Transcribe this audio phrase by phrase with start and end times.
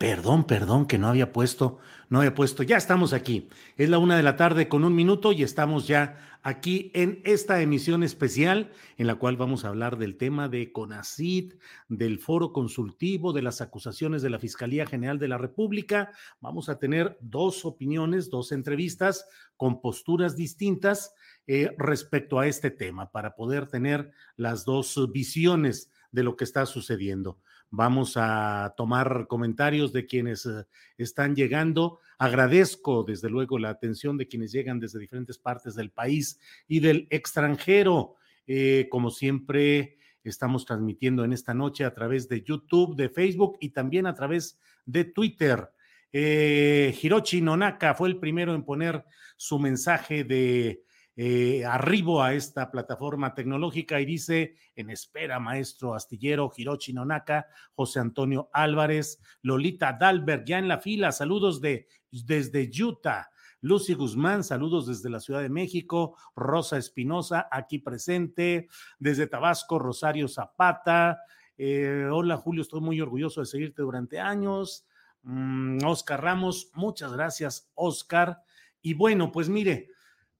[0.00, 2.62] Perdón, perdón, que no había puesto, no había puesto.
[2.62, 3.50] Ya estamos aquí.
[3.76, 7.60] Es la una de la tarde con un minuto y estamos ya aquí en esta
[7.60, 11.52] emisión especial en la cual vamos a hablar del tema de CONACID,
[11.90, 16.12] del foro consultivo, de las acusaciones de la Fiscalía General de la República.
[16.40, 19.26] Vamos a tener dos opiniones, dos entrevistas
[19.58, 21.12] con posturas distintas
[21.46, 26.64] eh, respecto a este tema para poder tener las dos visiones de lo que está
[26.64, 27.38] sucediendo.
[27.70, 30.66] Vamos a tomar comentarios de quienes eh,
[30.98, 32.00] están llegando.
[32.18, 37.06] Agradezco desde luego la atención de quienes llegan desde diferentes partes del país y del
[37.10, 38.16] extranjero.
[38.46, 43.70] Eh, como siempre, estamos transmitiendo en esta noche a través de YouTube, de Facebook y
[43.70, 45.70] también a través de Twitter.
[46.12, 49.04] Eh, Hiroshi Nonaka fue el primero en poner
[49.36, 50.82] su mensaje de
[51.22, 58.00] eh, arribo a esta plataforma tecnológica y dice, en espera, maestro astillero Hiroshi Nonaka, José
[58.00, 63.28] Antonio Álvarez, Lolita Dalberg, ya en la fila, saludos de, desde Utah.
[63.60, 66.16] Lucy Guzmán, saludos desde la Ciudad de México.
[66.34, 68.68] Rosa Espinosa, aquí presente.
[68.98, 71.20] Desde Tabasco, Rosario Zapata.
[71.58, 74.86] Eh, hola Julio, estoy muy orgulloso de seguirte durante años.
[75.24, 78.42] Mm, Oscar Ramos, muchas gracias, Oscar.
[78.80, 79.90] Y bueno, pues mire,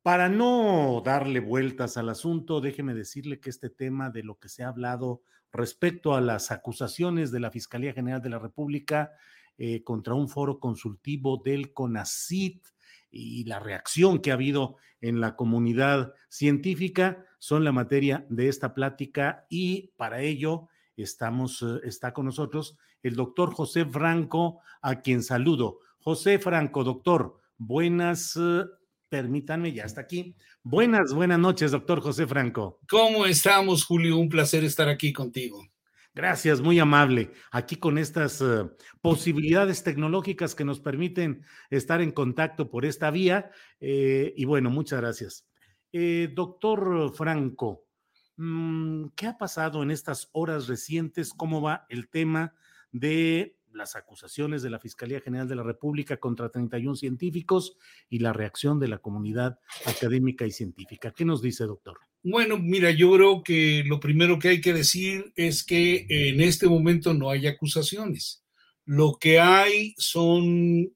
[0.03, 4.63] para no darle vueltas al asunto, déjeme decirle que este tema de lo que se
[4.63, 5.23] ha hablado
[5.53, 9.13] respecto a las acusaciones de la Fiscalía General de la República
[9.59, 12.65] eh, contra un foro consultivo del CONACIT
[13.11, 18.73] y la reacción que ha habido en la comunidad científica son la materia de esta
[18.75, 25.23] plática y para ello estamos, eh, está con nosotros el doctor José Franco, a quien
[25.23, 25.81] saludo.
[25.99, 28.65] José Franco, doctor, buenas eh,
[29.11, 30.37] permítanme, ya está aquí.
[30.63, 32.81] Buenas, buenas noches, doctor José Franco.
[32.89, 34.17] ¿Cómo estamos, Julio?
[34.17, 35.63] Un placer estar aquí contigo.
[36.15, 37.33] Gracias, muy amable.
[37.51, 38.65] Aquí con estas eh,
[39.01, 43.51] posibilidades tecnológicas que nos permiten estar en contacto por esta vía.
[43.81, 45.47] Eh, y bueno, muchas gracias.
[45.93, 47.85] Eh, doctor Franco,
[48.37, 51.33] mm, ¿qué ha pasado en estas horas recientes?
[51.35, 52.55] ¿Cómo va el tema
[52.93, 57.77] de las acusaciones de la Fiscalía General de la República contra 31 científicos
[58.09, 61.13] y la reacción de la comunidad académica y científica.
[61.13, 61.99] ¿Qué nos dice, doctor?
[62.23, 66.69] Bueno, mira, yo creo que lo primero que hay que decir es que en este
[66.69, 68.45] momento no hay acusaciones.
[68.85, 70.93] Lo que hay son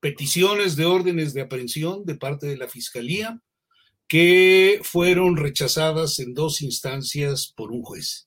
[0.00, 3.40] peticiones de órdenes de aprehensión de parte de la Fiscalía
[4.08, 8.25] que fueron rechazadas en dos instancias por un juez.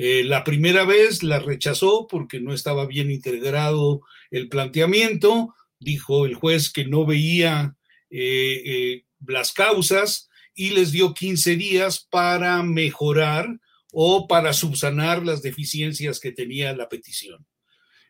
[0.00, 4.00] Eh, la primera vez la rechazó porque no estaba bien integrado
[4.30, 7.74] el planteamiento, dijo el juez que no veía
[8.08, 13.58] eh, eh, las causas y les dio 15 días para mejorar
[13.90, 17.44] o para subsanar las deficiencias que tenía la petición.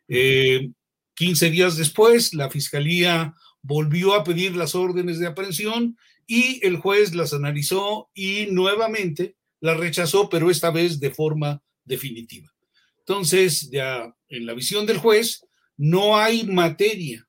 [0.08, 3.32] 15 días después, la fiscalía
[3.62, 5.96] volvió a pedir las órdenes de aprehensión
[6.26, 12.52] y el juez las analizó y nuevamente la rechazó, pero esta vez de forma definitiva.
[13.00, 15.44] Entonces, ya en la visión del juez,
[15.76, 17.26] no hay materia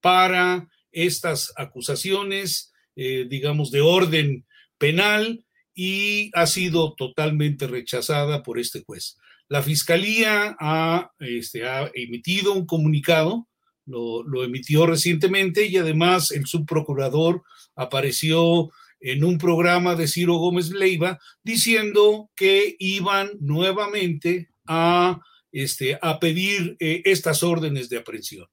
[0.00, 5.44] para estas acusaciones, eh, digamos, de orden penal
[5.74, 9.16] y ha sido totalmente rechazada por este juez.
[9.48, 11.62] La fiscalía ha, este,
[11.94, 13.48] emitido un comunicado,
[13.86, 17.42] lo, emitió recientemente y además el subprocurador
[17.74, 18.70] apareció
[19.02, 25.20] en un programa de Ciro Gómez Leiva diciendo que iban nuevamente a,
[25.50, 28.46] este, a pedir eh, estas órdenes de aprehensión.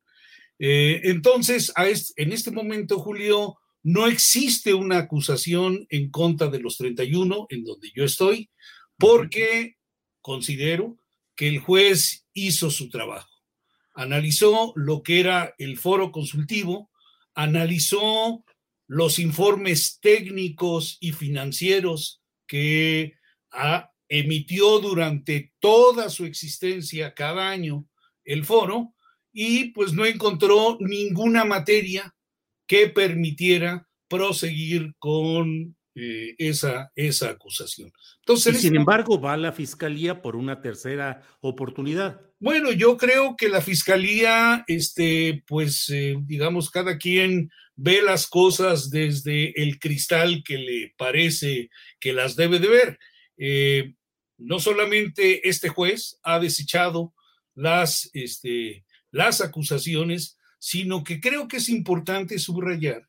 [0.57, 6.77] Eh, entonces, a en este momento, Julio, no existe una acusación en contra de los
[6.77, 8.49] 31 en donde yo estoy,
[8.97, 9.77] porque
[10.19, 10.97] considero
[11.35, 13.29] que el juez hizo su trabajo.
[13.93, 16.89] Analizó lo que era el foro consultivo,
[17.35, 18.43] analizó
[18.89, 23.13] los informes técnicos y financieros que
[23.51, 27.87] ha, emitió durante toda su existencia cada año
[28.25, 28.95] el foro
[29.31, 32.15] y pues no encontró ninguna materia
[32.65, 37.91] que permitiera proseguir con eh, esa, esa acusación.
[38.21, 42.21] Entonces, y sin embargo, va la fiscalía por una tercera oportunidad.
[42.39, 48.89] Bueno, yo creo que la fiscalía, este, pues, eh, digamos, cada quien ve las cosas
[48.89, 52.99] desde el cristal que le parece que las debe de ver.
[53.37, 53.93] Eh,
[54.37, 57.13] no solamente este juez ha desechado
[57.55, 63.07] las, este, las acusaciones, sino que creo que es importante subrayar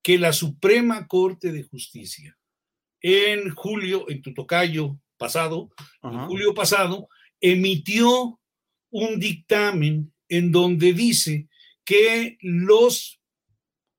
[0.00, 2.38] que la Suprema Corte de Justicia
[3.00, 5.70] en julio, en tu tocayo pasado,
[6.04, 7.08] en julio pasado,
[7.40, 8.40] emitió
[8.90, 11.48] un dictamen en donde dice
[11.84, 13.20] que los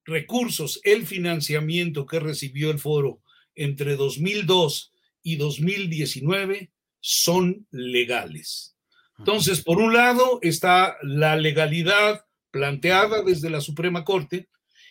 [0.05, 3.21] recursos, el financiamiento que recibió el foro
[3.55, 4.93] entre 2002
[5.23, 8.75] y 2019 son legales.
[9.17, 14.49] Entonces, por un lado está la legalidad planteada desde la Suprema Corte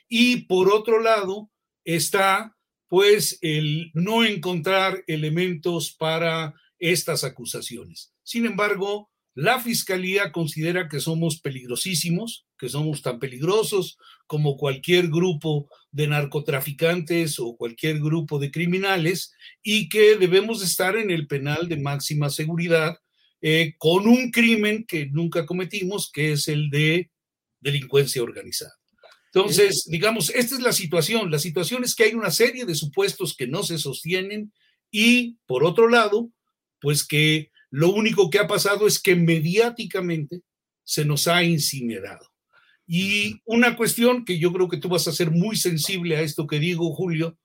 [0.08, 1.50] y por otro lado
[1.84, 2.56] está
[2.88, 8.12] pues el no encontrar elementos para estas acusaciones.
[8.22, 15.68] Sin embargo, la Fiscalía considera que somos peligrosísimos, que somos tan peligrosos como cualquier grupo
[15.92, 21.76] de narcotraficantes o cualquier grupo de criminales y que debemos estar en el penal de
[21.76, 22.96] máxima seguridad
[23.42, 27.10] eh, con un crimen que nunca cometimos, que es el de
[27.60, 28.72] delincuencia organizada.
[29.26, 31.30] Entonces, digamos, esta es la situación.
[31.30, 34.54] La situación es que hay una serie de supuestos que no se sostienen
[34.90, 36.30] y, por otro lado,
[36.80, 40.40] pues que lo único que ha pasado es que mediáticamente
[40.82, 42.33] se nos ha incinerado.
[42.86, 46.46] Y una cuestión que yo creo que tú vas a ser muy sensible a esto
[46.46, 47.38] que digo, Julio,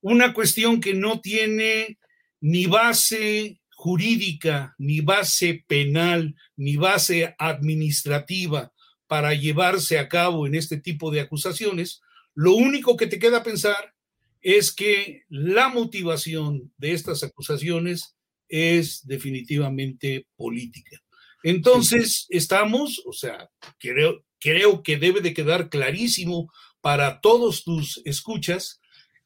[0.00, 1.98] una cuestión que no tiene
[2.40, 8.72] ni base jurídica, ni base penal, ni base administrativa
[9.06, 12.00] para llevarse a cabo en este tipo de acusaciones,
[12.34, 13.94] lo único que te queda pensar
[14.40, 18.16] es que la motivación de estas acusaciones
[18.48, 21.00] es definitivamente política.
[21.42, 26.52] Entonces, estamos, o sea, creo, creo que debe de quedar clarísimo
[26.82, 28.78] para todos tus escuchas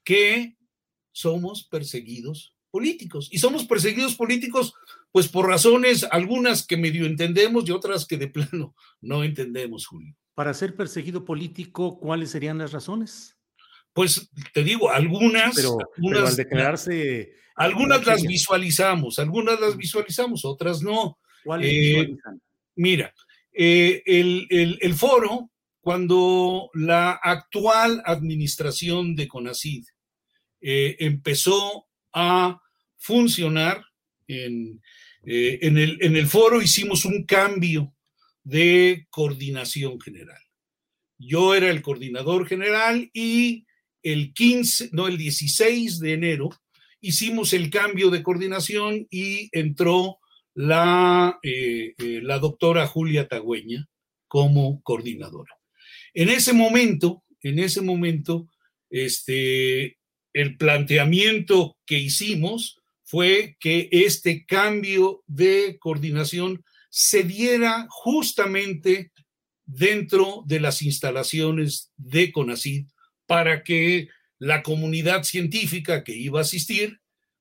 [0.05, 0.57] que
[1.11, 3.29] somos perseguidos políticos.
[3.33, 4.75] Y somos perseguidos políticos,
[5.11, 10.15] pues por razones, algunas que medio entendemos y otras que de plano no entendemos, Julio.
[10.37, 13.37] Para ser perseguido político, ¿cuáles serían las razones?
[13.93, 15.57] Pues te digo, algunas.
[15.57, 17.33] Pero, algunas, al declararse.
[17.57, 21.19] Algunas las visualizamos, algunas las visualizamos, otras no.
[21.43, 22.41] ¿Cuáles eh, visualizan?
[22.77, 23.13] Mira,
[23.53, 24.47] eh, el,
[24.81, 25.51] el, foro,
[25.81, 29.85] cuando la actual administración de CONACID
[30.61, 32.61] eh, empezó a
[32.97, 33.85] funcionar
[34.27, 34.81] en,
[35.25, 37.95] eh, en, el, en el foro, hicimos un cambio
[38.45, 40.41] de coordinación general.
[41.19, 43.67] Yo era el coordinador general y
[44.03, 46.51] el 15, no, el 16 de enero
[47.01, 50.19] hicimos el cambio de coordinación y entró
[50.59, 53.89] la, eh, eh, la doctora Julia Tagüeña
[54.27, 55.57] como coordinadora.
[56.15, 58.49] En ese momento, en ese momento,
[58.91, 59.99] este,
[60.33, 69.13] el planteamiento que hicimos fue que este cambio de coordinación se diera justamente
[69.65, 72.87] dentro de las instalaciones de CONACID
[73.27, 74.09] para que
[74.41, 76.99] la comunidad científica que iba a asistir,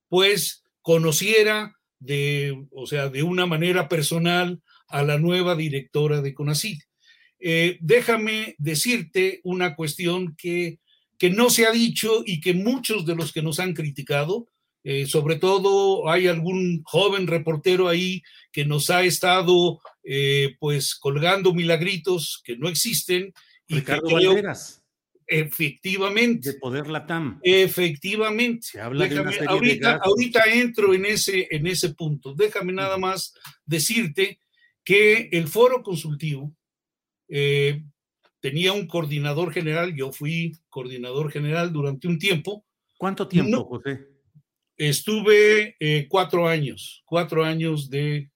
[0.07, 6.79] pues conociera de, o sea, de una manera personal a la nueva directora de CONACID.
[7.39, 10.79] Eh, déjame decirte una cuestión que,
[11.17, 14.47] que no se ha dicho y que muchos de los que nos han criticado
[14.89, 18.21] Eh, sobre todo hay algún joven reportero ahí
[18.53, 23.33] que nos ha estado eh, pues colgando milagritos que no existen.
[23.67, 24.81] Ricardo Valderas.
[25.27, 26.53] Efectivamente.
[26.53, 27.39] De Poder Latam.
[27.43, 28.67] Efectivamente.
[28.71, 32.33] Se habla de una serie ahorita, de ahorita entro en ese, en ese punto.
[32.33, 33.33] Déjame nada más
[33.65, 34.39] decirte
[34.85, 36.55] que el foro consultivo
[37.27, 37.83] eh,
[38.39, 42.65] tenía un coordinador general, yo fui coordinador general durante un tiempo.
[42.97, 44.07] ¿Cuánto tiempo, José?
[44.77, 48.31] Estuve eh, cuatro años, cuatro años de,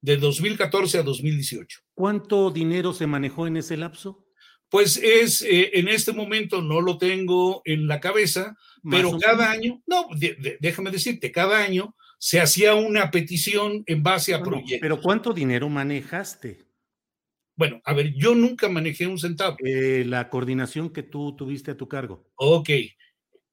[0.00, 1.80] de 2014 a 2018.
[1.94, 4.21] ¿Cuánto dinero se manejó en ese lapso?
[4.72, 8.56] Pues es, eh, en este momento no lo tengo en la cabeza,
[8.90, 14.02] pero cada año, no, de, de, déjame decirte, cada año se hacía una petición en
[14.02, 14.78] base a Bueno, proyectos.
[14.80, 16.64] Pero ¿cuánto dinero manejaste?
[17.54, 19.58] Bueno, a ver, yo nunca manejé un centavo.
[19.62, 22.24] Eh, la coordinación que tú tuviste a tu cargo.
[22.36, 22.70] Ok.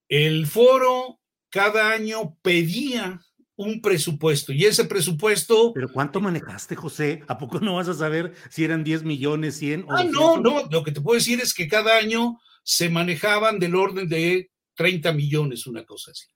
[0.07, 3.19] El foro cada año pedía
[3.59, 5.73] un presupuesto y ese presupuesto...
[5.73, 7.23] ¿Pero cuánto manejaste, José?
[7.27, 10.41] ¿A poco no vas a saber si eran 10 millones, 100 o Ah, no, 200?
[10.43, 14.49] no, lo que te puedo decir es que cada año se manejaban del orden de
[14.75, 16.27] 30 millones, una cosa así.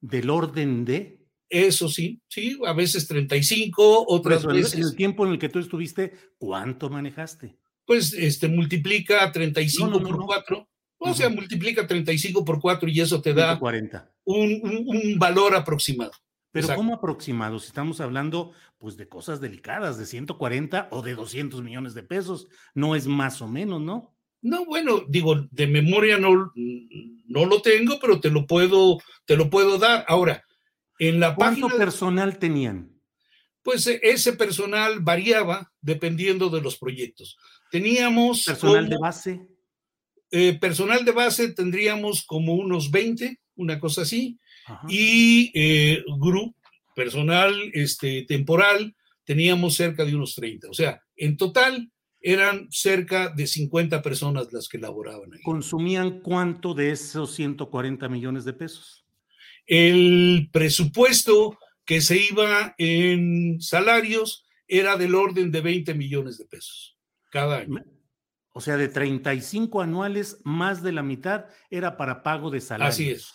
[0.00, 1.20] Del orden de...
[1.48, 5.38] Eso sí, sí, a veces 35, Por otras eso, veces, en el tiempo en el
[5.38, 7.56] que tú estuviste, ¿cuánto manejaste?
[7.84, 10.26] pues, este, multiplica 35 No, no, por no.
[10.26, 11.14] 4, o Ujú.
[11.14, 14.10] sea, multiplica 35 por 4 y eso te da 140.
[14.24, 16.12] un, un- un valor aproximado.
[16.52, 16.80] Pero Exacto.
[16.82, 17.66] ¿cómo aproximados?
[17.66, 22.46] Estamos hablando pues de cosas delicadas, de 140 o de 200 millones de pesos.
[22.74, 24.14] No es más o menos, ¿no?
[24.42, 29.48] No, bueno, digo, de memoria no, no lo tengo, pero te lo puedo, te lo
[29.48, 30.04] puedo dar.
[30.08, 30.44] Ahora,
[30.98, 32.90] en la ¿Cuánto página, personal tenían?
[33.62, 37.38] pues eh, ese personal variaba dependiendo de los proyectos.
[37.70, 39.48] Teníamos ¿Personal de base?
[40.32, 44.86] eh, personal de base tendríamos como unos 20, una cosa así, Ajá.
[44.88, 46.56] y eh, grupo,
[46.94, 50.68] personal este, temporal, teníamos cerca de unos 30.
[50.68, 51.90] O sea, en total
[52.20, 55.42] eran cerca de 50 personas las que laboraban ahí.
[55.42, 59.04] ¿Consumían cuánto de esos 140 millones de pesos?
[59.66, 66.96] El presupuesto que se iba en salarios era del orden de 20 millones de pesos
[67.30, 67.82] cada año.
[68.52, 72.94] O sea, de 35 anuales, más de la mitad era para pago de salarios.
[72.94, 73.32] Así es.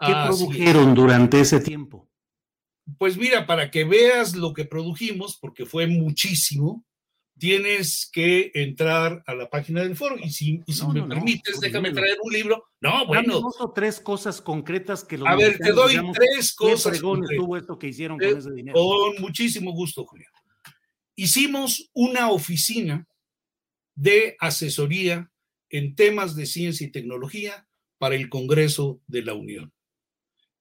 [0.00, 2.08] ¿Qué produjeron durante ese tiempo?
[2.98, 6.84] Pues mira, para que veas lo que produjimos, porque fue muchísimo,
[7.38, 10.16] tienes que entrar a la página del foro.
[10.18, 12.64] Y si, y si No, me no, permites, déjame traer un libro.
[12.80, 16.54] No, bueno, dos o tres cosas concretas que los a ver, te doy digamos, tres
[16.54, 16.94] cosas.
[16.94, 18.78] estuvo esto que hicieron Eh, con ese dinero.
[18.78, 20.32] Con muchísimo gusto, Julián.
[21.14, 23.06] Hicimos una oficina
[23.94, 25.30] de asesoría
[25.70, 27.66] en temas de ciencia y tecnología
[27.98, 29.72] para el Congreso de la Unión.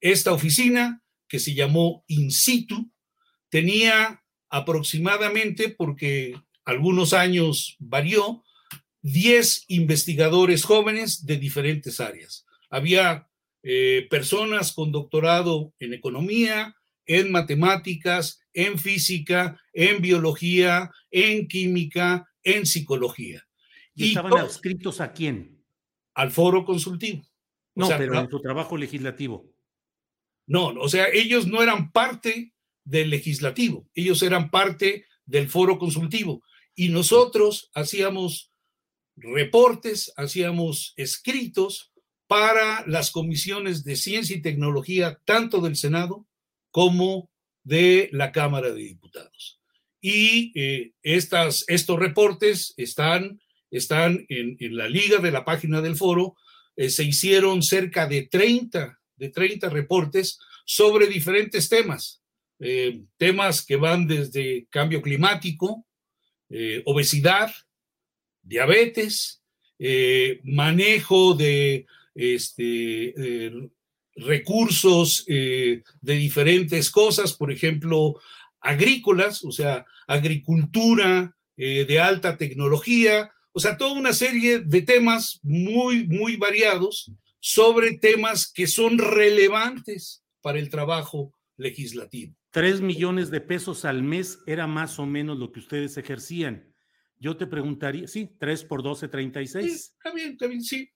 [0.02, 2.92] Esta oficina, que se llamó In situ,
[3.50, 6.34] tenía aproximadamente, porque
[6.66, 8.44] algunos años varió,
[9.04, 12.46] 10 investigadores jóvenes de diferentes áreas.
[12.70, 13.28] Había
[13.64, 22.66] eh, personas con doctorado en economía, en matemáticas, en física, en biología, en química, en
[22.66, 23.44] psicología.
[23.96, 25.64] ¿Y estaban todos- adscritos a quién?
[26.14, 27.22] Al foro consultivo.
[27.22, 29.48] O No, sea, pero en su trabajo legislativo.
[30.52, 32.52] No, o sea, ellos no eran parte
[32.84, 36.44] del legislativo, ellos eran parte del foro consultivo
[36.76, 38.52] y nosotros hacíamos
[39.16, 41.94] reportes, hacíamos escritos
[42.28, 46.28] para las comisiones de ciencia y tecnología, tanto del Senado
[46.70, 47.30] como
[47.64, 49.62] de la Cámara de Diputados.
[50.02, 53.40] Y eh, estas, estos reportes están,
[53.70, 56.36] están en, la liga de la página del foro,
[56.76, 62.24] eh, se hicieron cerca de 30, de 30 reportes sobre diferentes temas,
[62.60, 65.86] eh, temas que van desde cambio climático,
[66.50, 67.54] eh, obesidad,
[68.42, 69.44] diabetes,
[69.78, 71.86] eh, manejo de
[72.16, 73.14] este,
[74.16, 78.20] recursos de diferentes cosas, por ejemplo,
[78.60, 86.06] agrícolas, o sea, agricultura de alta tecnología, o sea, toda una serie de temas muy,
[86.08, 92.36] muy variados sobre temas que son relevantes para el trabajo legislativo.
[92.52, 96.74] Tres millones de pesos al mes era más o menos lo que ustedes ejercían.
[97.18, 99.74] Yo te preguntaría, sí, tres por 12, Sí, 36.
[99.74, 100.92] está bien, está bien, sí.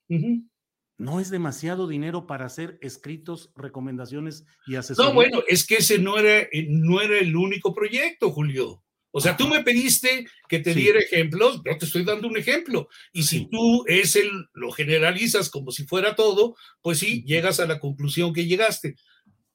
[0.98, 5.10] No es demasiado dinero para hacer escritos, recomendaciones y asesoría.
[5.10, 8.85] No, bueno, es que ese no era, eh, no era el único proyecto, Julio.
[9.18, 10.82] O sea, tú me pediste que te Sí.
[10.82, 12.90] diera ejemplos, yo te estoy dando un ejemplo.
[13.14, 13.48] Y si Sí.
[13.50, 18.34] tú es el, lo generalizas como si fuera todo, pues sí, llegas a la conclusión
[18.34, 18.96] que llegaste.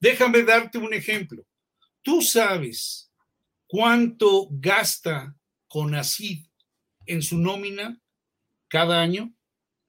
[0.00, 1.44] Déjame darte un ejemplo.
[2.00, 3.12] ¿Tú sabes
[3.66, 5.36] cuánto gasta
[5.68, 6.46] Conacid
[7.04, 8.00] en su nómina
[8.68, 9.30] cada año?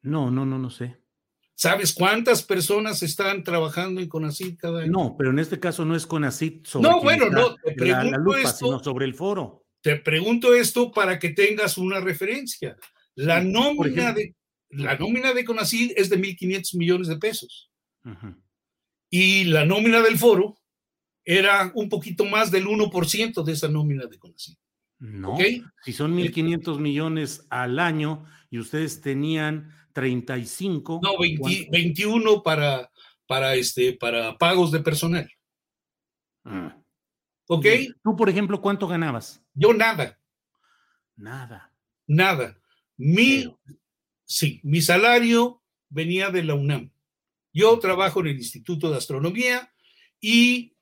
[0.01, 0.98] No, no, no, no sé.
[1.56, 4.92] ¿Sabes cuántas personas están trabajando en CONACID cada año?
[4.92, 8.66] No, pero en este caso no es CONACID sobre no, bueno, no, la, lupa, esto,
[8.66, 9.61] sino sobre el foro.
[9.82, 12.78] Te pregunto esto para que tengas una referencia.
[13.16, 14.36] La nómina de
[14.72, 17.70] la nómina de CONACID es de 1.500 millones de pesos.
[19.10, 20.58] Y la nómina del foro
[21.26, 24.56] era un poquito más del 1% de esa nómina de CONACID.
[25.00, 25.64] No, ¿Okay?
[25.84, 31.00] si son 1.500 millones al año y ustedes tenían 35.
[31.04, 32.92] No, 20, 21 para,
[33.26, 35.30] para, este, para pagos de personal.
[36.46, 36.81] Ah.
[37.53, 37.65] ¿Ok?
[38.01, 39.43] Tú, por ejemplo, ¿cuánto ganabas?
[39.53, 40.17] Yo nada.
[41.17, 41.75] Nada.
[42.08, 42.58] Nada.
[42.96, 43.60] Mi, Pero...
[44.24, 46.91] sí, mi salario venía de la UNAM.
[47.51, 49.70] Yo trabajo en el Instituto de Astronomía
[50.22, 50.77] y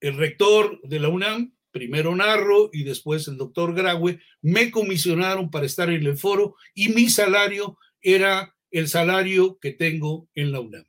[0.00, 5.66] el rector de la UNAM, primero Narro y después el doctor Graue, me comisionaron para
[5.66, 10.86] estar en el foro y mi salario era el salario que tengo en la UNAM.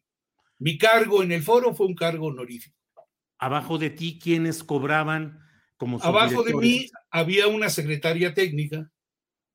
[0.60, 2.78] Mi cargo en el foro fue un cargo honorífico.
[3.38, 5.40] Abajo de ti, ¿quiénes cobraban
[5.78, 8.92] como Abajo de mí había una secretaria técnica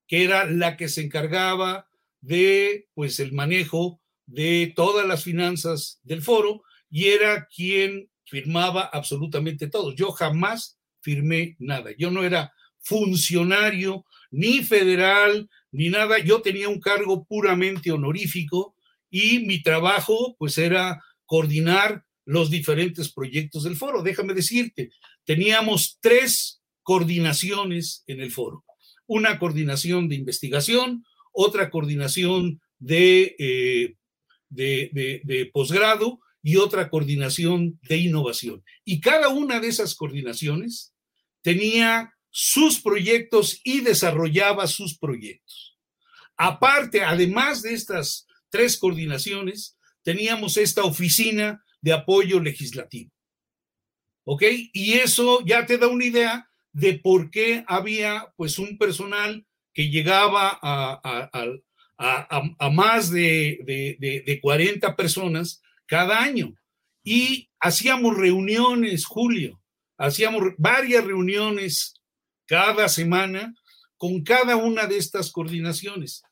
[0.07, 1.87] que era la que se encargaba
[2.19, 9.67] de pues el manejo de todas las finanzas del foro y era quien firmaba absolutamente
[9.67, 9.93] todo.
[9.93, 11.91] Yo jamás firmé nada.
[11.97, 16.19] Yo no era funcionario ni federal ni nada.
[16.19, 18.75] Yo tenía un cargo puramente honorífico
[19.09, 24.01] y mi trabajo pues era coordinar los diferentes proyectos del foro.
[24.01, 24.89] Déjame decirte,
[25.25, 28.63] teníamos tres coordinaciones en el foro.
[29.05, 33.95] Una coordinación de investigación, otra coordinación de, eh,
[34.47, 38.63] de, de posgrado y otra coordinación de innovación.
[38.85, 40.93] Y cada una de esas coordinaciones
[41.41, 45.77] tenía sus proyectos y desarrollaba sus proyectos.
[46.37, 53.11] Aparte, además de estas tres coordinaciones, teníamos esta oficina de apoyo legislativo.
[54.23, 54.43] ¿Ok?
[54.73, 59.89] Y eso ya te da una idea de por qué había pues un personal que
[59.89, 66.55] llegaba a, a, a, más de, de, de 40 personas cada año.
[67.03, 69.61] Y hacíamos reuniones, Julio,
[69.97, 72.01] hacíamos varias reuniones
[72.45, 73.53] cada semana
[73.97, 76.23] con cada una de estas coordinaciones.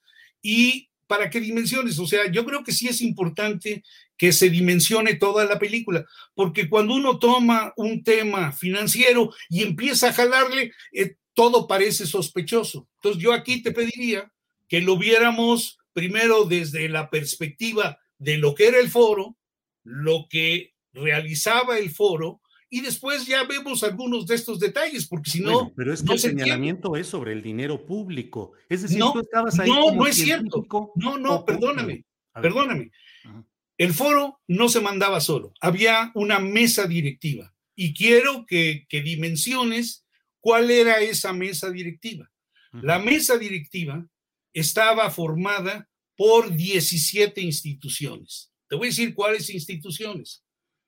[0.42, 2.00] ¿Y para qué dimensiones?
[2.00, 3.84] O sea, yo creo que sí es importante
[4.20, 6.06] que se dimensione toda la película,
[6.36, 12.90] porque cuando uno toma un tema financiero y empieza a jalarle, eh, todo parece sospechoso.
[12.96, 14.30] Entonces yo aquí te pediría
[14.68, 19.38] que lo viéramos primero desde la perspectiva de lo que era el foro,
[19.84, 25.40] lo que realizaba el foro, y después ya vemos algunos de estos detalles, porque si
[25.40, 25.54] no.
[25.54, 28.52] Bueno, pero es que no el se señalamiento es sobre el dinero público.
[28.68, 29.70] Es decir, no, tú estabas ahí.
[29.70, 30.68] No, como no es cierto.
[30.96, 32.04] No, no, perdóname.
[32.34, 32.92] Perdóname.
[33.80, 37.56] El foro no se mandaba solo, había una mesa directiva.
[37.76, 40.06] Y quiero que, que dimensiones
[40.42, 42.30] cuál era esa mesa directiva.
[42.74, 44.06] La mesa directiva
[44.54, 48.52] estaba formada por 17 instituciones.
[48.68, 50.44] Te voy a decir cuáles instituciones.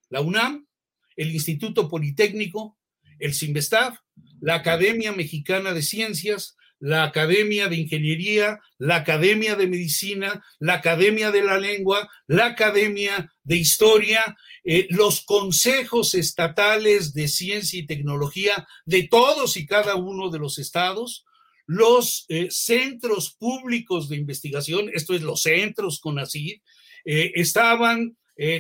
[0.10, 0.68] La UNAM,
[1.16, 2.78] el Instituto Politécnico,
[3.20, 3.98] el CIMBESTAF,
[4.42, 11.32] la Academia Mexicana de Ciencias, la Academia de Ingeniería, la Academia de Medicina, la Academia
[11.32, 18.68] de la Lengua, la Academia de Historia, eh, los consejos estatales de ciencia y tecnología
[18.86, 21.24] de todos y cada uno de los estados,
[21.68, 26.64] los eh, centros públicos de investigación, esto es los centros CONACYT,
[27.06, 28.18] eh, estaban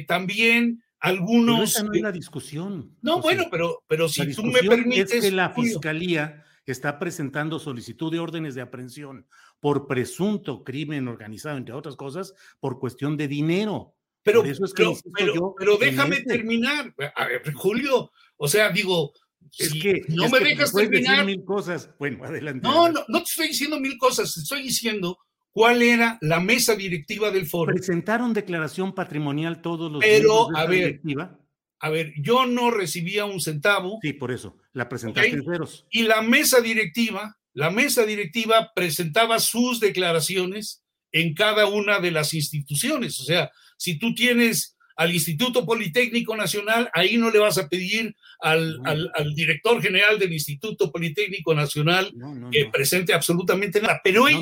[0.08, 1.56] también algunos.
[1.56, 2.96] Pero esa no es la discusión.
[3.02, 5.12] No, bueno, pero, pero si tú me permites.
[5.12, 9.28] Es que la fiscalía está presentando solicitud de órdenes de aprehensión
[9.60, 13.96] por presunto crimen organizado, entre otras cosas, por cuestión de dinero.
[14.24, 16.30] Pero, eso es que pero, pero, yo pero déjame este.
[16.30, 16.94] terminar.
[17.16, 19.14] A ver, Julio, o sea, digo,
[19.58, 21.26] es que no es me que dejas terminar.
[21.26, 21.90] decir mil cosas.
[21.98, 22.68] Bueno, adelante.
[22.68, 25.18] No, no, no te estoy diciendo mil cosas, te estoy diciendo
[25.52, 27.74] cuál era la mesa directiva del foro.
[27.74, 31.40] Presentaron declaración patrimonial todos los Pero, de a ver, directiva.
[31.82, 34.00] A ver, yo no recibía un centavo.
[34.02, 35.34] Sí, por eso, la presentaste ¿ok?
[35.36, 35.86] en ceros.
[35.90, 42.34] Y la mesa directiva, la mesa directiva presentaba sus declaraciones en cada una de las
[42.34, 43.20] instituciones.
[43.20, 48.16] O sea, si tú tienes al Instituto Politécnico Nacional, ahí no le vas a pedir
[48.40, 48.90] al, No.
[48.90, 54.00] al- al director general del Instituto Politécnico Nacional No, no, que presente absolutamente nada.
[54.04, 54.42] Pero no,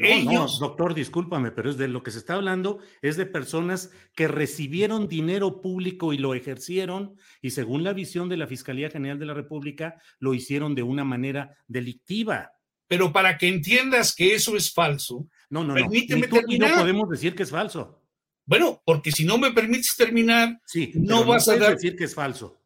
[0.00, 0.68] ellos, no.
[0.68, 5.08] Doctor, discúlpame, pero es de lo que se está hablando, es de personas que recibieron
[5.08, 9.34] dinero público y lo ejercieron, y según la visión de la Fiscalía General de la
[9.34, 12.52] República, lo hicieron de una manera delictiva.
[12.86, 16.68] Pero para que entiendas que eso es falso, no, no, permíteme no.
[16.68, 18.02] no podemos decir que es falso.
[18.44, 22.60] Bueno, porque si no me permites terminar, sí, no vas a decir que es falso.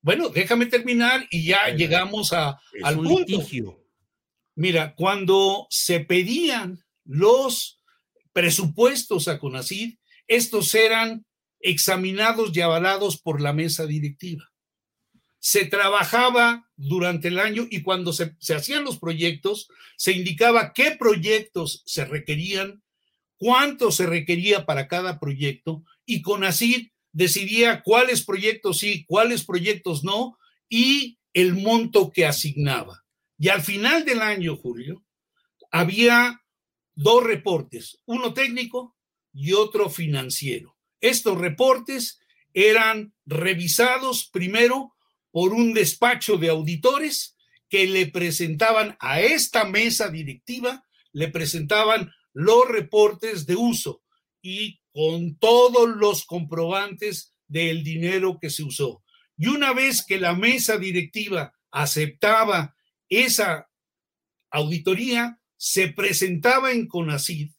[0.00, 3.42] Bueno, déjame terminar y ya llegamos a, al punto.
[4.56, 7.78] Mira, cuando se pedían los
[8.32, 11.26] presupuestos a CONACID, estos eran
[11.60, 14.50] examinados y avalados por la mesa directiva.
[15.38, 21.82] Se trabajaba durante el año y cuando se, hacían los proyectos, se indicaba qué proyectos
[21.84, 22.82] se requerían,
[23.36, 30.38] cuánto se requería para cada proyecto y CONACID decidía cuáles proyectos sí, cuáles proyectos no
[30.68, 33.05] y el monto que asignaba.
[33.38, 35.04] Y al final del año, Julio,
[35.70, 36.42] había
[36.94, 38.96] dos reportes, uno técnico
[39.32, 40.76] y otro financiero.
[41.00, 42.18] Estos reportes
[42.54, 44.94] eran revisados primero
[45.30, 47.36] por un despacho de auditores
[47.68, 54.02] que le presentaban a esta mesa directiva, le presentaban los reportes de uso
[54.40, 59.02] y con todos los comprobantes del dinero que se usó.
[59.36, 62.75] Y una vez que la mesa directiva aceptaba
[63.08, 63.68] esa
[64.50, 67.50] auditoría se presentaba en CONACID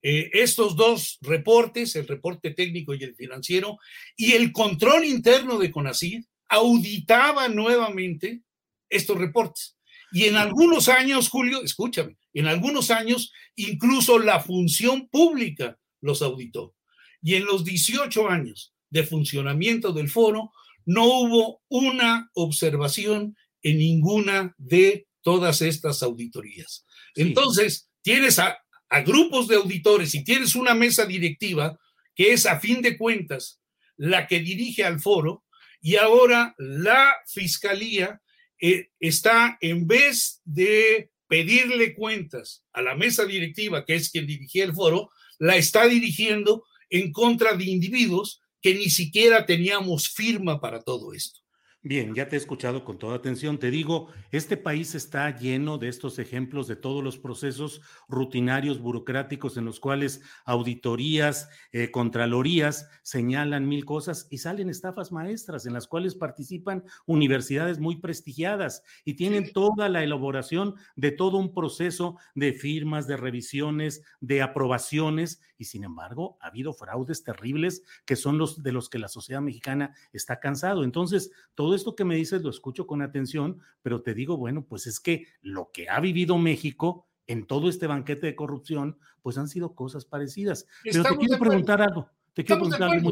[0.00, 3.78] eh, estos dos reportes, el reporte técnico y el financiero,
[4.16, 8.42] y el control interno de CONACID auditaba nuevamente
[8.88, 9.76] estos reportes.
[10.12, 16.74] Y en algunos años, Julio, escúchame, en algunos años incluso la función pública los auditó.
[17.20, 20.52] Y en los 18 años de funcionamiento del foro,
[20.86, 26.84] no hubo una observación en ninguna de todas estas auditorías.
[27.14, 28.58] Entonces, tienes a,
[29.04, 31.78] grupos de auditores y tienes una mesa directiva
[32.14, 33.60] que es a fin de cuentas
[33.96, 35.44] la que dirige al foro
[35.82, 38.22] y ahora la fiscalía
[38.60, 44.64] eh, está en vez de pedirle cuentas a la mesa directiva, que es quien dirigía
[44.64, 50.80] el foro, la está dirigiendo en contra de individuos que ni siquiera teníamos firma para
[50.80, 51.40] todo esto.
[51.82, 53.58] Bien, ya te he escuchado con toda atención.
[53.58, 59.56] Te digo, este país está lleno de estos ejemplos de todos los procesos rutinarios, burocráticos,
[59.56, 65.86] en los cuales auditorías, eh, contralorías señalan mil cosas y salen estafas maestras en las
[65.86, 72.54] cuales participan universidades muy prestigiadas y tienen toda la elaboración de todo un proceso de
[72.54, 78.62] firmas, de revisiones, de aprobaciones y sin embargo ha habido fraudes terribles que son los
[78.62, 80.84] de los que la sociedad mexicana está cansado.
[80.84, 84.86] Entonces, todo esto que me dices lo escucho con atención, pero te digo, bueno, pues
[84.86, 89.48] es que lo que ha vivido México en todo este banquete de corrupción, pues han
[89.48, 90.66] sido cosas parecidas.
[90.82, 93.02] Pero te quiero preguntar algo, te quiero preguntar algo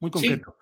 [0.00, 0.56] muy, concreto.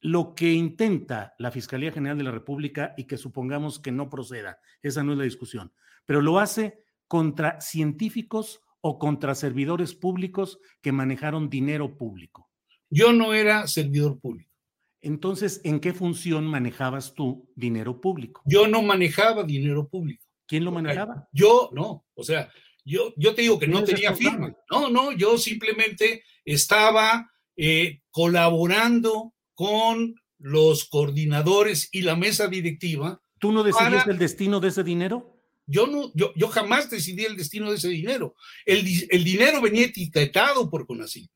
[0.00, 4.60] Lo que intenta la Fiscalía General de la República y que supongamos que no proceda,
[4.82, 5.72] esa no es la discusión,
[6.04, 12.48] pero lo hace contra científicos o contra servidores públicos que manejaron dinero público.
[12.88, 14.52] Yo no era servidor público.
[15.00, 18.42] Entonces, ¿en qué función manejabas tú dinero público?
[18.46, 20.24] Yo no manejaba dinero público.
[20.46, 21.28] ¿Quién lo manejaba?
[21.32, 22.48] Yo no, o sea,
[22.84, 24.54] yo, yo te digo que no tenía firma.
[24.70, 33.20] No, no, yo simplemente estaba eh, colaborando con los coordinadores y la mesa directiva.
[33.40, 35.35] ¿Tú no decidías el destino de ese dinero?
[35.66, 38.34] Yo no, yo, yo jamás decidí el destino de ese dinero.
[38.64, 41.30] El, el dinero venía etiquetado por CONACYT.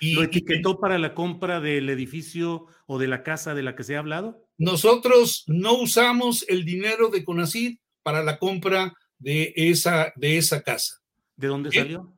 [0.00, 3.96] ¿Lo etiquetó para la compra del edificio o de la casa de la que se
[3.96, 4.46] ha hablado?
[4.58, 11.02] Nosotros no usamos el dinero de CONACID para la compra de esa, de esa casa.
[11.36, 12.14] ¿De dónde eh, salió?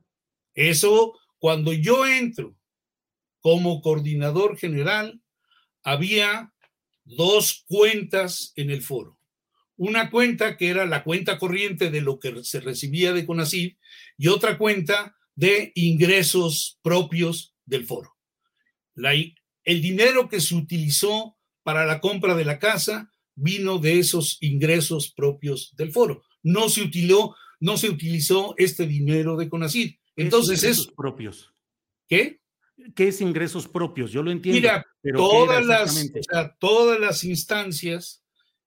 [0.53, 2.55] Eso, cuando yo entro
[3.39, 5.21] como coordinador general,
[5.83, 6.53] había
[7.05, 9.18] dos cuentas en el foro.
[9.79, 13.77] Una cuenta que era la cuenta corriente de lo que se recibía de CONACID
[14.17, 18.17] y otra cuenta de ingresos propios del foro.
[18.95, 25.13] el dinero que se utilizó para la compra de la casa vino de esos ingresos
[25.13, 26.23] propios del foro.
[26.43, 29.95] No se utilizó, no se utilizó este dinero de CONACID.
[30.17, 31.53] Entonces, es propios.
[32.05, 32.41] ¿Qué?
[32.95, 34.11] ¿Qué es ingresos propios?
[34.11, 34.59] Yo lo entiendo.
[34.59, 36.11] Mira, todas, las,
[36.59, 38.25] todas las instancias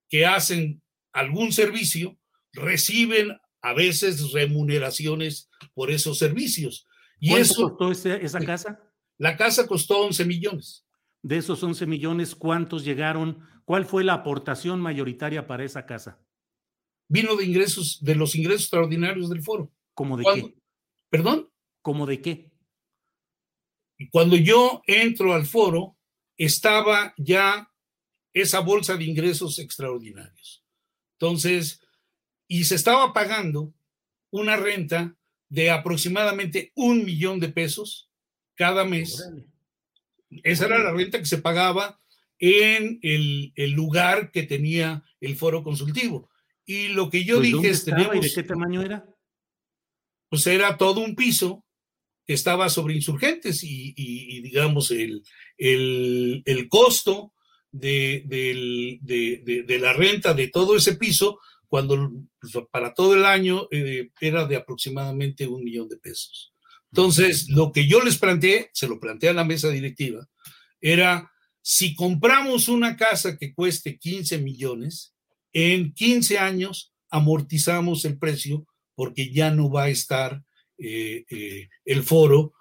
[0.08, 0.81] que hacen
[1.12, 2.18] algún servicio
[2.52, 6.86] reciben a veces remuneraciones por esos servicios.
[7.20, 8.80] Y ¿Cuánto eso, costó esa casa?
[9.18, 10.84] La casa costó 11 millones.
[11.22, 13.40] De esos 11 millones, ¿cuántos llegaron?
[13.64, 16.18] ¿Cuál fue la aportación mayoritaria para esa casa?
[17.12, 19.70] vino de ingresos, de los ingresos extraordinarios del foro.
[19.92, 20.54] ¿Cómo de qué?
[21.10, 21.50] ¿Perdón?
[21.82, 22.50] ¿Cómo de qué?
[24.10, 25.98] Cuando yo entro al foro,
[26.38, 27.70] estaba ya
[28.32, 30.61] esa bolsa de ingresos extraordinarios.
[31.22, 31.80] Entonces,
[32.48, 33.72] y se estaba pagando
[34.30, 35.16] una renta
[35.48, 38.10] de aproximadamente un millón de pesos
[38.56, 39.22] cada mes.
[40.42, 42.00] Esa era la renta que se pagaba
[42.40, 46.28] en el, lugar que tenía el foro consultivo.
[46.66, 49.06] Y lo que yo pues, dije es, tenemos, ¿y de qué tamaño era?
[50.28, 51.64] Pues era todo un piso
[52.26, 55.22] que estaba sobre insurgentes y, digamos el,
[55.56, 57.32] el, costo
[57.72, 64.10] de, de, la renta de todo ese piso, cuando pues, para todo el año eh,
[64.20, 66.52] era de aproximadamente un millón de pesos.
[66.92, 70.28] Entonces, lo que yo les planteé, se lo planteé a la mesa directiva,
[70.80, 71.30] era
[71.62, 75.14] si compramos una casa que cueste 15 millones,
[75.54, 80.42] en 15 años amortizamos el precio porque ya no va a estar
[80.76, 82.52] eh, eh, el foro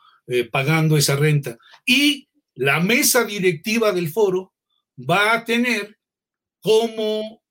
[0.49, 1.57] pagando esa renta.
[1.85, 4.50] Y la mesa directiva del foro
[5.09, 5.97] va a tener
[6.59, 7.43] como,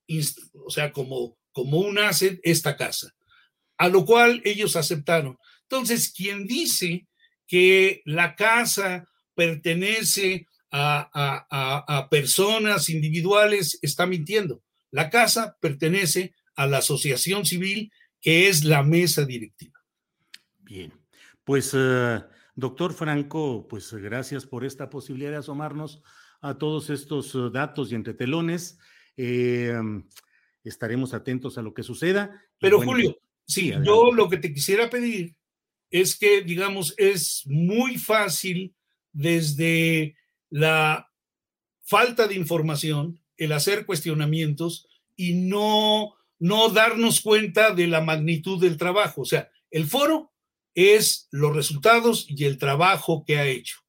[0.65, 3.13] o sea, como, como un asset esta casa,
[3.77, 5.37] a lo cual ellos aceptaron.
[5.63, 7.07] Entonces, quien dice
[7.47, 14.63] que la casa pertenece a, personas individuales está mintiendo.
[14.89, 19.79] La casa pertenece a la asociación civil que es la mesa directiva.
[20.59, 20.93] Bien,
[21.43, 22.21] pues eh,
[22.55, 26.01] doctor Franco, pues gracias por esta posibilidad de asomarnos
[26.41, 28.77] a todos estos eh, datos y entretelones.
[29.15, 29.73] Eh,
[30.63, 32.43] estaremos atentos a lo que suceda.
[32.59, 35.35] Pero Julio, sí, yo lo que te quisiera pedir
[35.89, 38.73] es que, digamos, es muy fácil
[39.11, 40.15] desde
[40.49, 41.11] la
[41.83, 48.77] falta de información, el hacer cuestionamientos y no, no darnos cuenta de la magnitud del
[48.77, 49.21] trabajo.
[49.21, 50.31] O sea, el foro
[50.73, 53.79] es los resultados y el trabajo que ha hecho.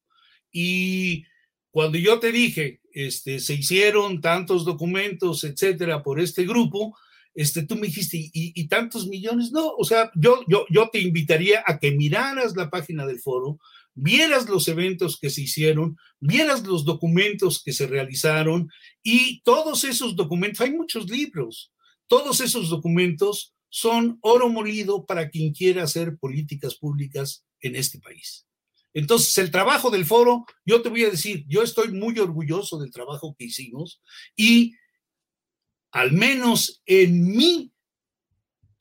[0.51, 1.25] Y
[1.73, 6.95] cuando yo te dije, este, se hicieron tantos documentos, etcétera, por este grupo,
[7.33, 9.51] este, tú me dijiste, ¿y, tantos millones?
[9.51, 13.59] No, o sea, yo, yo, yo te invitaría a que miraras la página del foro,
[13.95, 18.69] vieras los eventos que se hicieron, vieras los documentos que se realizaron
[19.01, 21.73] y todos esos documentos, hay muchos libros,
[22.05, 28.45] todos esos documentos son oro molido para quien quiera hacer políticas públicas en este país.
[28.93, 32.91] Entonces, el trabajo del foro, yo te voy a decir, yo estoy muy orgulloso del
[32.91, 34.01] trabajo que hicimos
[34.35, 34.73] y
[35.91, 37.71] al menos en mi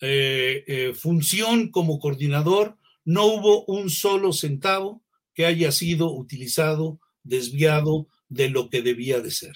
[0.00, 5.02] eh, eh, función como coordinador, no hubo un solo centavo
[5.34, 9.54] que haya sido utilizado, desviado de lo que debía de ser.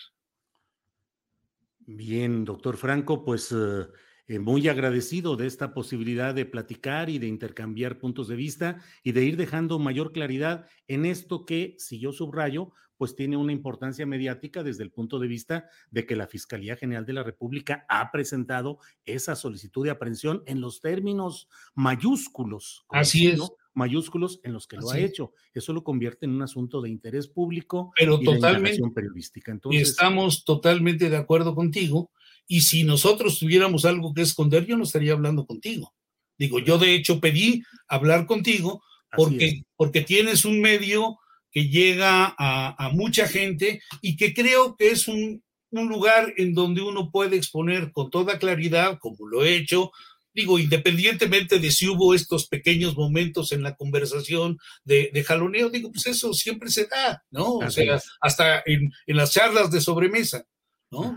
[1.80, 3.86] Bien, doctor Franco, pues eh,
[4.28, 9.12] eh, muy agradecido de esta posibilidad de platicar y de intercambiar puntos de vista y
[9.12, 14.06] de ir dejando mayor claridad en esto que, si yo subrayo, pues tiene una importancia
[14.06, 18.10] mediática desde el punto de vista de que la Fiscalía General de la República ha
[18.10, 22.84] presentado esa solicitud de aprehensión en los términos mayúsculos.
[22.88, 23.40] Así es
[23.76, 25.32] mayúsculos en los que lo ha hecho.
[25.52, 29.52] Eso lo convierte en un asunto de interés público Pero y totalmente, periodística.
[29.52, 32.10] Entonces, estamos totalmente de acuerdo contigo.
[32.46, 35.94] Y si nosotros tuviéramos algo que esconder, yo no estaría hablando contigo.
[36.38, 38.82] Digo, yo de hecho pedí hablar contigo
[39.16, 41.18] porque, porque tienes un medio
[41.50, 46.82] que llega a, mucha gente y que creo que es un, un lugar en donde
[46.82, 49.90] uno puede exponer con toda claridad, como lo he hecho,
[50.36, 56.06] digo, independientemente de si hubo estos pequeños momentos en la conversación de, jaloneo, digo, pues
[56.06, 57.54] eso siempre se da, ¿no?
[57.54, 60.44] O sea, hasta en, las charlas de sobremesa,
[60.90, 61.16] ¿no?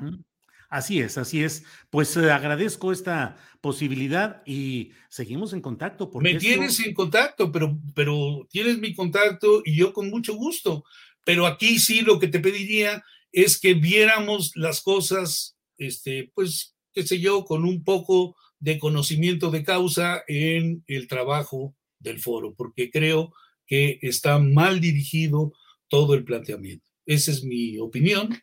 [0.69, 1.63] Así es, así es.
[1.89, 6.12] Pues eh, agradezco esta posibilidad y seguimos en contacto.
[6.21, 10.84] Me tienes en contacto, pero, pero tienes mi contacto y yo con mucho gusto.
[11.25, 17.05] Pero aquí sí lo que te pediría es que viéramos las cosas, este, pues, qué
[17.05, 22.91] sé yo, con un poco de conocimiento de causa en el trabajo del foro, porque
[22.91, 23.34] creo
[23.65, 25.53] que está mal dirigido
[25.88, 26.86] todo el planteamiento.
[27.05, 28.38] Esa es mi opinión.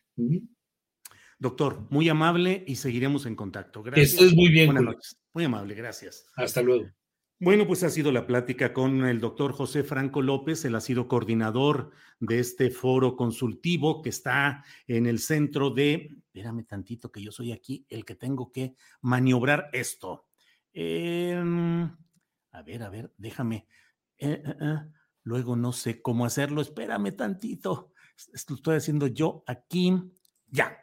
[1.39, 3.83] Doctor, muy amable y seguiremos en contacto.
[3.83, 4.13] Gracias.
[4.13, 4.67] Estés muy bien.
[4.67, 5.17] Buenas noches.
[5.33, 6.25] Muy amable, gracias.
[6.35, 6.87] Hasta luego.
[7.39, 10.65] Bueno, pues ha sido la plática con el doctor José Franco López.
[10.65, 16.65] Él ha sido coordinador de este foro consultivo que está en el centro de, espérame
[16.65, 20.25] tantito que yo soy aquí el que tengo que maniobrar esto.
[20.73, 21.83] Em,
[22.51, 23.67] a ver, a ver, déjame.
[24.17, 24.77] Eh, eh, eh,
[25.21, 26.61] luego no sé cómo hacerlo.
[26.61, 27.91] Espérame tantito.
[28.33, 29.93] Esto estoy haciendo yo aquí.
[30.47, 30.75] Ya.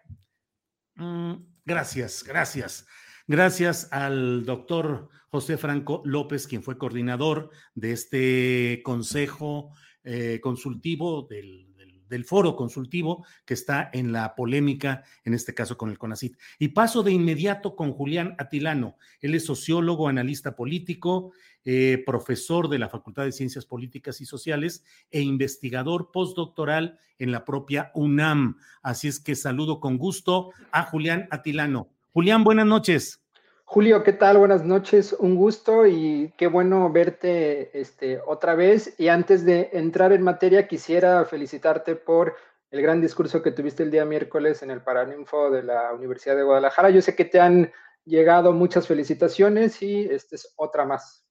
[0.97, 2.87] Mm, gracias, gracias.
[3.27, 9.71] Gracias al doctor José Franco López, quien fue coordinador de este consejo
[10.05, 11.74] eh, consultivo del,
[12.09, 16.37] del, foro consultivo que está en la polémica, en este caso con el CONACIT.
[16.59, 18.97] Y paso de inmediato con Julián Atilano.
[19.21, 21.33] Él es sociólogo, analista político,
[21.65, 27.45] eh, profesor de la Facultad de Ciencias Políticas y Sociales e investigador postdoctoral en la
[27.45, 28.59] propia UNAM.
[28.83, 31.89] Así es que saludo con gusto a Julián Atilano.
[32.13, 33.24] Julián, buenas noches.
[33.67, 34.39] Julio, ¿qué tal?
[34.39, 38.95] Buenas noches, un gusto y qué bueno verte este, otra vez.
[38.99, 42.37] Y antes de entrar en materia, quisiera felicitarte por
[42.71, 46.43] el gran discurso que tuviste el día miércoles en el Paraninfo de la Universidad de
[46.43, 46.91] Guadalajara.
[46.91, 47.73] Yo sé que te han
[48.05, 51.27] llegado muchas felicitaciones y esta es otra más.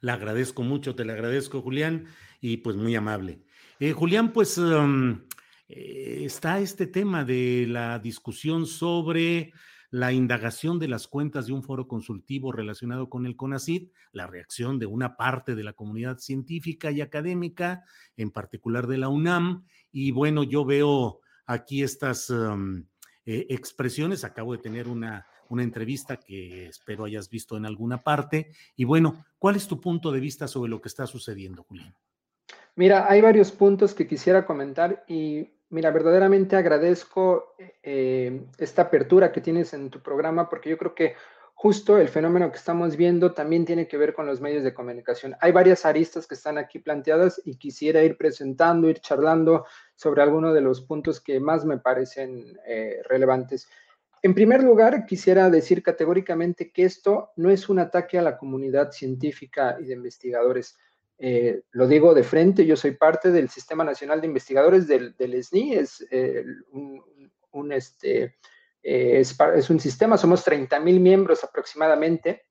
[0.00, 2.06] Le agradezco mucho, te le agradezco, Julián,
[2.40, 3.42] y pues muy amable.
[3.80, 5.22] Eh, Julián, pues um,
[5.66, 9.52] eh, está este tema de la discusión sobre
[9.94, 14.80] la indagación de las cuentas de un foro consultivo relacionado con el CONACID, la reacción
[14.80, 17.84] de una parte de la comunidad científica y académica,
[18.16, 19.68] en particular de la UNAM.
[19.92, 22.84] Y bueno, yo veo aquí estas um,
[23.24, 24.24] eh, expresiones.
[24.24, 28.50] Acabo de tener una, una entrevista que espero hayas visto en alguna parte.
[28.74, 31.94] Y bueno, ¿cuál es tu punto de vista sobre lo que está sucediendo, Julián?
[32.74, 39.40] Mira, hay varios puntos que quisiera comentar y Mira, verdaderamente agradezco eh, esta apertura que
[39.40, 41.16] tienes en tu programa porque yo creo que
[41.52, 45.34] justo el fenómeno que estamos viendo también tiene que ver con los medios de comunicación.
[45.40, 50.54] Hay varias aristas que están aquí planteadas y quisiera ir presentando, ir charlando sobre algunos
[50.54, 53.68] de los puntos que más me parecen eh, relevantes.
[54.22, 58.92] En primer lugar, quisiera decir categóricamente que esto no es un ataque a la comunidad
[58.92, 60.78] científica y de investigadores.
[61.18, 65.74] Eh, lo digo de frente, yo soy parte del Sistema Nacional de Investigadores del, SNI,
[65.74, 66.06] es,
[67.52, 68.36] un, este,
[68.82, 72.42] eh, es, un sistema, somos 30 mil miembros aproximadamente,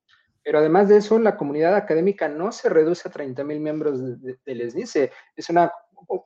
[0.43, 4.71] pero además de eso, la comunidad académica no se reduce a 30 mil miembros del
[4.71, 5.71] SNI, es una,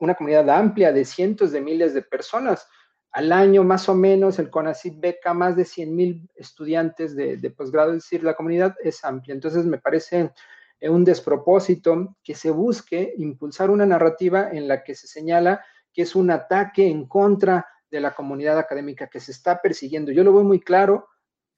[0.00, 2.68] una comunidad amplia de cientos de miles de personas.
[3.10, 7.50] Al año, más o menos, el CONACYT beca más de 100 mil estudiantes de, de
[7.50, 9.34] posgrado, es decir, la comunidad es amplia.
[9.34, 10.32] Entonces, me parece
[10.82, 16.14] un despropósito que se busque impulsar una narrativa en la que se señala que es
[16.14, 20.12] un ataque en contra de la comunidad académica que se está persiguiendo.
[20.12, 21.08] Yo lo veo muy claro,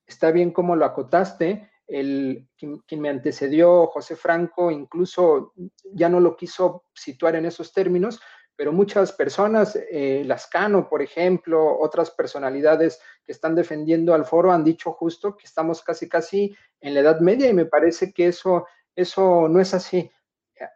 [0.07, 5.53] está bien como lo acotaste, el, quien, me antecedió, José Franco, incluso
[5.93, 8.21] ya no lo quiso situar en esos términos,
[8.55, 14.65] pero muchas personas, eh, Lascano, por ejemplo, otras personalidades que están defendiendo al foro han
[14.65, 18.67] dicho justo que estamos casi, casi en la Edad Media y me parece que eso
[18.95, 20.11] eso no es así.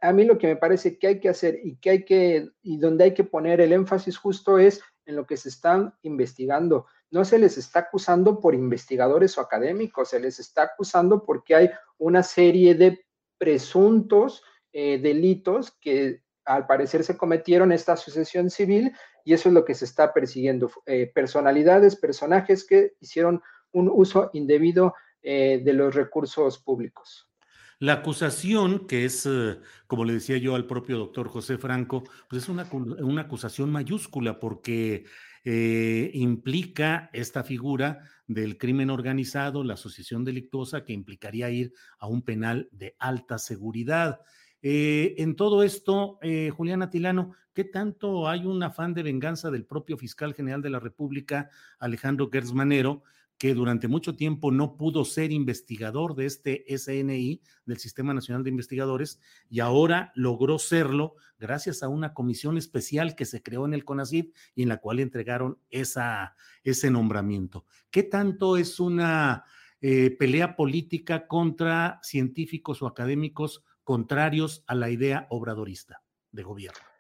[0.01, 2.79] A mí lo que me parece que hay que hacer y que hay que, y
[2.79, 6.87] donde hay que poner el énfasis justo es en lo que se están investigando.
[7.11, 11.71] No se les está acusando por investigadores o académicos, se les está acusando porque hay
[11.99, 13.05] una serie de
[13.39, 18.93] presuntos eh, delitos que al parecer se cometieron esta asociación civil
[19.25, 20.71] y eso es lo que se está persiguiendo.
[20.87, 27.31] Eh, personalidades, personajes que hicieron un uso indebido eh, de los recursos públicos.
[27.79, 32.45] La acusación, que es, eh, como le decía yo al propio doctor José Franco, pues
[32.45, 35.05] es una, una acusación mayúscula porque
[35.45, 42.23] eh, implica esta figura del crimen organizado, la asociación delictuosa, que implicaría ir a un
[42.23, 44.21] penal de alta seguridad.
[44.63, 46.19] Eh, en todo esto,
[46.57, 50.81] Julián Atilano, ¿qué tanto hay un afán de venganza del propio fiscal general de la
[50.81, 53.03] República, Alejandro Gersmanero,
[53.39, 58.51] que durante mucho tiempo no pudo ser investigador de este SNI, del Sistema Nacional de
[58.51, 63.85] Investigadores, y ahora logró serlo gracias a una comisión especial que se creó en el
[63.85, 67.67] CONACYT y en la cual entregaron esa, ese nombramiento.
[67.91, 69.45] ¿Qué tanto es una
[69.81, 76.94] eh, pelea política contra científicos o académicos contrarios a la idea obradorista de gobierno?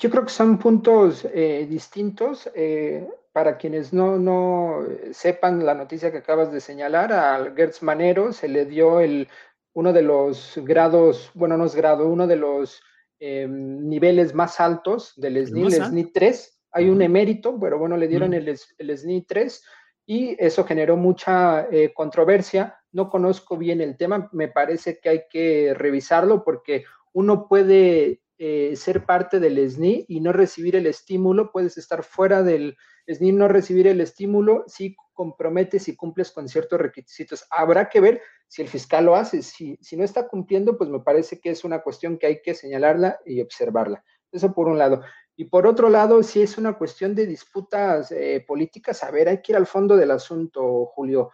[0.00, 2.50] Yo creo que son puntos eh, distintos.
[2.54, 8.32] Eh, para quienes no, no sepan la noticia que acabas de señalar, a Gertz Manero
[8.32, 9.28] se le dio el,
[9.72, 12.82] uno de los grados, bueno, no es grado, uno de los
[13.20, 16.60] em, niveles más altos del SNI, el SNI 3.
[16.72, 19.64] Hay un emérito, pero bueno, le dieron el, el, SNI 3
[20.06, 22.80] y eso generó mucha eh, controversia.
[22.90, 28.74] No conozco bien el tema, me parece que hay que revisarlo porque uno puede eh,
[28.74, 32.74] ser parte del SNI y no recibir el estímulo, puedes estar fuera del
[33.06, 37.44] SNI, no recibir el estímulo si comprometes y cumples con ciertos requisitos.
[37.50, 41.00] Habrá que ver si el fiscal lo hace, si, si no está cumpliendo, pues me
[41.00, 44.02] parece que es una cuestión que hay que señalarla y observarla.
[44.32, 45.02] Eso por un lado.
[45.36, 49.42] Y por otro lado, si es una cuestión de disputas eh, políticas, a ver, hay
[49.42, 51.30] que ir al fondo del asunto, Julio.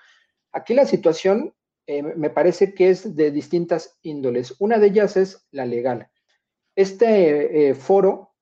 [0.50, 1.54] Aquí la situación
[1.86, 4.56] eh, me parece que es de distintas índoles.
[4.58, 6.10] Una de ellas es la legal.
[6.76, 8.34] Este eh, foro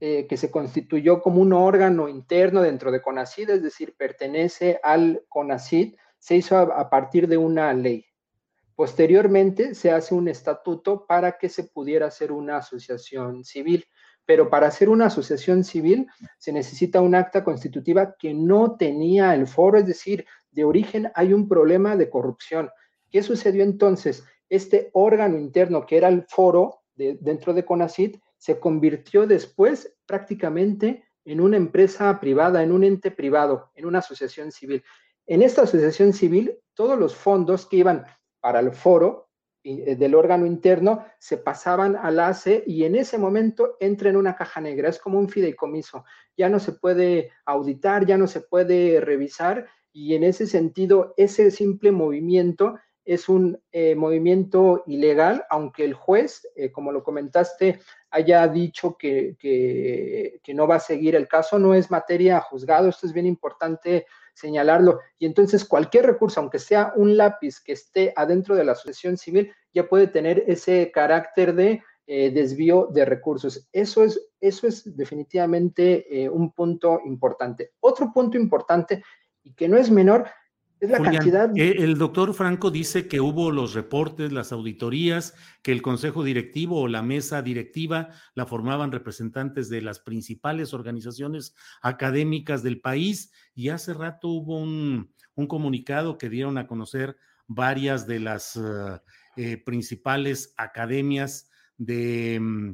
[0.00, 5.24] eh, que se constituyó como un órgano interno dentro de CONACID, es decir, pertenece al
[5.28, 8.06] CONACID, se hizo a, partir de una ley.
[8.74, 13.84] Posteriormente se hace un estatuto para que se pudiera hacer una asociación civil,
[14.24, 19.46] pero para hacer una asociación civil se necesita un acta constitutiva que no tenía el
[19.46, 22.70] foro, es decir, de origen hay un problema de corrupción.
[23.10, 24.24] ¿Qué sucedió entonces?
[24.48, 26.81] Este órgano interno que era el foro
[27.20, 33.70] dentro de CONACIT se convirtió después prácticamente en una empresa privada, en un ente privado,
[33.74, 34.82] en una asociación civil.
[35.26, 38.04] En esta asociación civil, todos los fondos que iban
[38.40, 39.28] para el foro
[39.64, 44.34] eh, del órgano interno se pasaban al ACE y en ese momento entra en una
[44.34, 46.04] caja negra, es como un fideicomiso,
[46.36, 51.52] ya no se puede auditar, ya no se puede revisar y en ese sentido ese
[51.52, 52.74] simple movimiento
[53.04, 57.80] es un eh, movimiento ilegal, aunque el juez, eh, como lo comentaste,
[58.10, 63.06] haya dicho que, que, no va a seguir el caso, no es materia juzgado, esto
[63.06, 65.00] es bien importante señalarlo.
[65.18, 69.52] Y entonces cualquier recurso, aunque sea un lápiz que esté adentro de la asociación civil,
[69.72, 73.66] ya puede tener ese carácter de eh, desvío de recursos.
[73.72, 77.72] Eso es, eso es definitivamente un punto importante.
[77.80, 79.02] Otro punto importante
[79.42, 80.28] y que no es menor
[80.82, 81.56] es la cantidad.
[81.56, 86.80] Eh, el doctor Franco dice que hubo los reportes, las auditorías, que el consejo directivo
[86.80, 93.68] o la mesa directiva la formaban representantes de las principales organizaciones académicas del país y
[93.68, 95.14] hace rato hubo un,
[95.46, 97.16] comunicado que dieron a conocer
[97.46, 99.00] varias de las eh,
[99.36, 102.72] eh, principales academias de mm,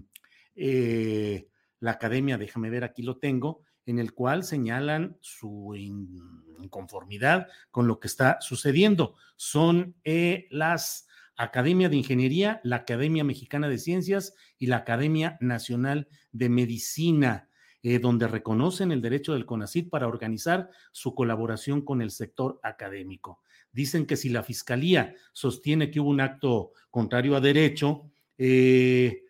[1.80, 5.74] la academia, déjame ver, aquí lo tengo, en el cual señalan su
[6.62, 9.14] inconformidad con lo que está sucediendo.
[9.36, 11.08] Son eh, las
[11.38, 17.48] Academia de Ingeniería, la Academia Mexicana de Ciencias y la Academia Nacional de Medicina,
[17.82, 23.40] eh, donde reconocen el derecho del CONACID para organizar su colaboración con el sector académico.
[23.72, 29.22] Dicen que si la Fiscalía sostiene que hubo un acto contrario a derecho, eh,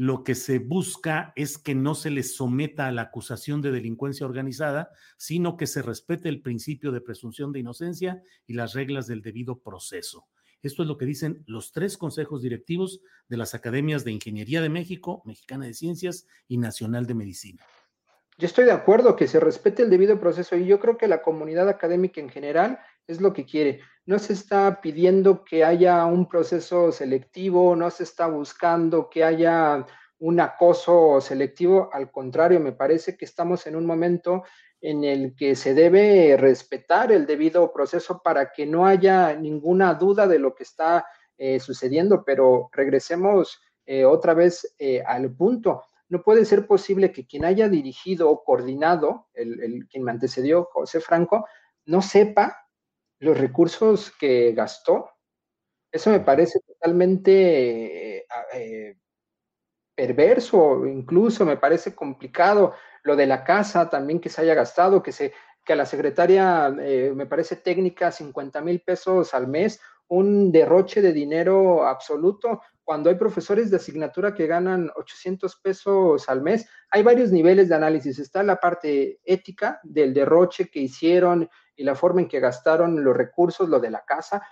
[0.00, 4.24] lo que se busca es que no se les someta a la acusación de delincuencia
[4.24, 4.88] organizada,
[5.18, 9.60] sino que se respete el principio de presunción de inocencia y las reglas del debido
[9.60, 10.26] proceso.
[10.62, 14.70] Esto es lo que dicen los tres consejos directivos de las academias de Ingeniería de
[14.70, 17.62] México, Mexicana de Ciencias y Nacional de Medicina.
[18.38, 21.20] Yo estoy de acuerdo que se respete el debido proceso y yo creo que la
[21.20, 23.82] comunidad académica en general es lo que quiere.
[24.10, 29.86] No se está pidiendo que haya un proceso selectivo, no se está buscando que haya
[30.18, 34.42] un acoso selectivo, al contrario, me parece que estamos en un momento
[34.80, 40.26] en el que se debe respetar el debido proceso para que no haya ninguna duda
[40.26, 41.06] de lo que está
[41.38, 45.84] eh, sucediendo, pero regresemos eh, otra vez eh, al punto.
[46.08, 50.98] No puede ser posible que quien haya dirigido o coordinado, el, quien me antecedió, José
[50.98, 51.46] Franco,
[51.84, 52.66] no sepa
[53.20, 55.10] los recursos que gastó.
[55.92, 58.96] Eso me parece totalmente eh, eh,
[59.94, 62.74] perverso, incluso me parece complicado.
[63.02, 65.32] Lo de la casa también que se haya gastado, que, se,
[65.64, 71.00] que a la secretaria eh, me parece técnica 50 mil pesos al mes, un derroche
[71.02, 72.60] de dinero absoluto
[72.90, 77.76] cuando hay profesores de asignatura que ganan 800 pesos al mes, hay varios niveles de
[77.76, 78.18] análisis.
[78.18, 81.48] Está la parte ética del derroche que hicieron
[81.80, 84.46] y la forma en que gastaron los recursos, lo de la casa.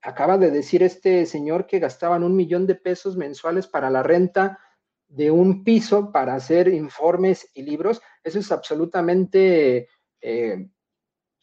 [0.00, 4.58] Acaba de decir este señor que gastaban un millón de pesos mensuales para la renta
[5.06, 8.00] de un piso para hacer informes y libros.
[8.22, 9.90] Eso es absolutamente
[10.22, 10.70] eh,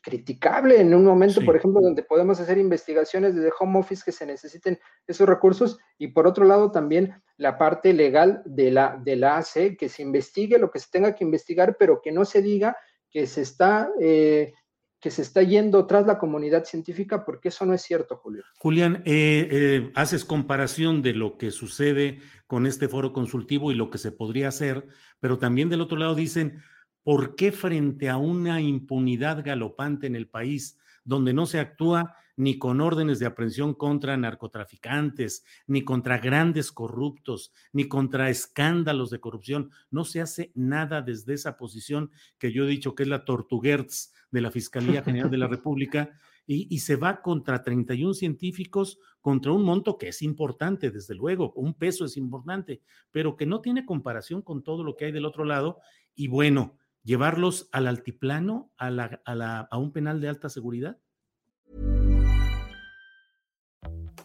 [0.02, 4.26] criticable en un momento, por ejemplo, donde podemos hacer investigaciones desde home office que se
[4.26, 9.38] necesiten esos recursos y por otro lado también la parte legal de la, de la
[9.38, 12.76] AC, que se investigue lo que se tenga que investigar, pero que no se diga
[13.12, 13.92] que se está...
[14.00, 14.56] Eh,
[15.02, 18.44] que se está yendo tras la comunidad científica, porque eso no es cierto, Julio.
[18.60, 23.90] Julián, eh, eh, haces comparación de lo que sucede con este foro consultivo y lo
[23.90, 24.88] que se podría hacer,
[25.20, 26.62] pero también del otro lado dicen,
[27.04, 32.60] ¿Por qué frente a una impunidad galopante en el país, donde no se actúa ni
[32.60, 39.72] con órdenes de aprehensión contra narcotraficantes, ni contra grandes corruptos, ni contra escándalos de corrupción,
[39.90, 44.14] no se hace nada desde esa posición que yo he dicho que es la tortuguerz
[44.32, 46.10] de la Fiscalía General de la República,
[46.48, 51.54] y, y, se va contra 31 científicos, contra un monto que es importante, desde luego,
[51.54, 55.26] un peso es importante, pero que no tiene comparación con todo lo que hay del
[55.26, 55.80] otro lado.
[56.16, 60.98] Y bueno, llevarlos al altiplano, a, la, a, la, a un penal de alta seguridad?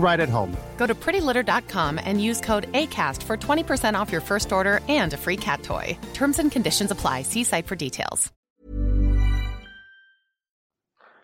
[0.00, 0.56] right at home.
[0.76, 5.16] Go to prettylitter.com and use code ACAST for 20% off your first order and a
[5.16, 5.96] free cat toy.
[6.14, 7.22] Terms and conditions apply.
[7.22, 8.32] See site for details.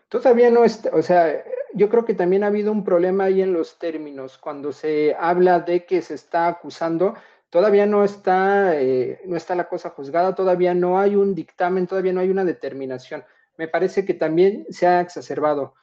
[0.09, 1.43] Todavía no está, o sea,
[1.75, 4.39] yo creo que también ha habido un problema ahí en los términos.
[4.39, 7.15] Cuando se habla de que se está acusando,
[7.51, 12.13] todavía no está, eh, no está la cosa juzgada, todavía no hay un dictamen, todavía
[12.13, 13.25] no hay una determinación.
[13.57, 15.75] Me parece que también se ha exacerbado.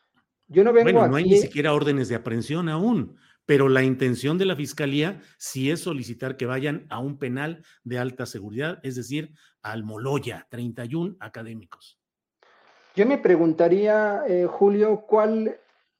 [0.47, 4.37] Yo no vengo bueno, no hay ni siquiera órdenes de aprehensión aún, pero la intención
[4.37, 8.95] de la fiscalía sí es solicitar que vayan a un penal de alta seguridad, es
[8.95, 11.99] decir, al Moloya, 31 académicos.
[12.95, 15.59] Yo me preguntaría, eh, Julio, cuál...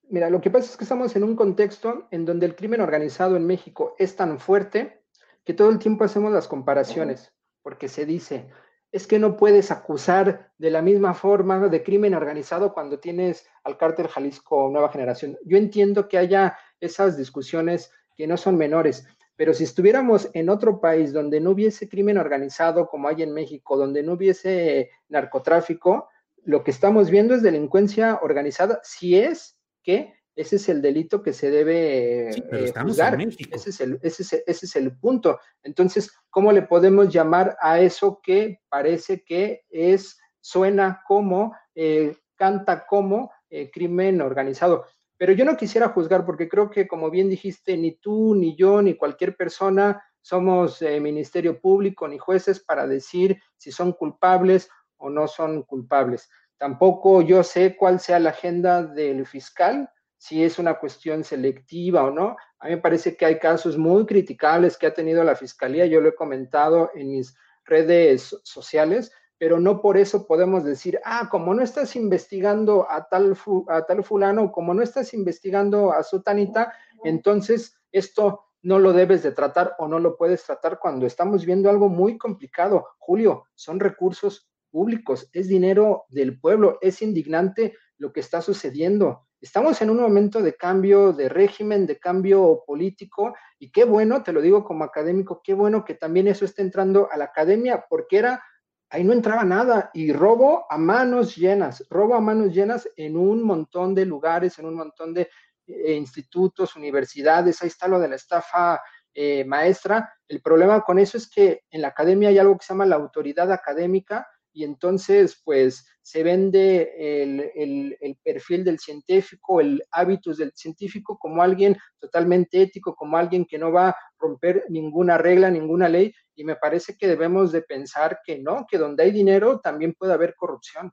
[0.09, 3.35] Mira, lo que pasa es que estamos en un contexto en donde el crimen organizado
[3.35, 5.01] en México es tan fuerte
[5.43, 8.49] que todo el tiempo hacemos las comparaciones, porque se dice,
[8.93, 13.75] es que no puedes acusar de la misma forma de crimen organizado cuando tienes al
[13.75, 15.35] cártel Jalisco Nueva Generación.
[15.43, 20.79] Yo entiendo que haya esas discusiones que no son menores, pero si estuviéramos en otro
[20.79, 26.07] país donde no hubiese crimen organizado como hay en México, donde no hubiese narcotráfico,
[26.43, 31.33] lo que estamos viendo es delincuencia organizada, si es que ese es el delito que
[31.33, 33.19] se debe eh, juzgar.
[33.51, 35.39] Ese es, el, ese, es el, punto.
[35.61, 42.85] Entonces, ¿cómo le podemos llamar a eso que parece que es, suena como, eh, canta
[42.87, 44.85] como eh, crimen organizado?
[45.17, 48.81] Pero yo no quisiera juzgar porque creo que, como bien dijiste, ni tú, ni yo,
[48.81, 55.27] ni cualquier persona somos ministerio público ni jueces para decir si son culpables o no
[55.27, 56.29] son culpables.
[56.57, 59.89] Tampoco yo sé cuál sea la agenda del fiscal,
[60.23, 62.37] si es una cuestión selectiva o no.
[62.59, 65.99] A mí me parece que hay casos muy criticables que ha tenido la Fiscalía, yo
[65.99, 71.53] lo he comentado en mis redes sociales, pero no por eso podemos decir, ah, como
[71.53, 73.35] no estás investigando a tal,
[73.67, 79.33] a tal fulano, como no estás investigando a Sutanita, entonces esto no lo debes de
[79.33, 82.87] tratar o no lo puedes tratar cuando estamos viendo algo muy complicado.
[82.97, 89.27] Julio, son recursos públicos, es dinero del pueblo, es indignante lo que está sucediendo.
[89.43, 94.31] Estamos en un momento de cambio de régimen, de cambio político, y qué bueno, te
[94.31, 98.19] lo digo como académico, qué bueno que también eso esté entrando a la academia, porque
[98.19, 98.41] era,
[98.89, 103.43] ahí no entraba nada, y robo a manos llenas, robo a manos llenas en un
[103.43, 105.29] montón de lugares, en un montón de
[105.67, 108.79] eh, institutos, universidades, ahí está lo de la estafa
[109.13, 110.13] eh, maestra.
[110.25, 112.95] El problema con eso es que en la academia hay algo que se llama la
[112.95, 116.91] autoridad académica, y entonces pues se vende
[117.23, 123.57] el, perfil del científico, el hábitus del científico como alguien totalmente ético, como alguien que
[123.57, 128.19] no va a romper ninguna regla, ninguna ley, y me parece que debemos de pensar
[128.25, 130.91] que no, que donde hay dinero también puede haber corrupción.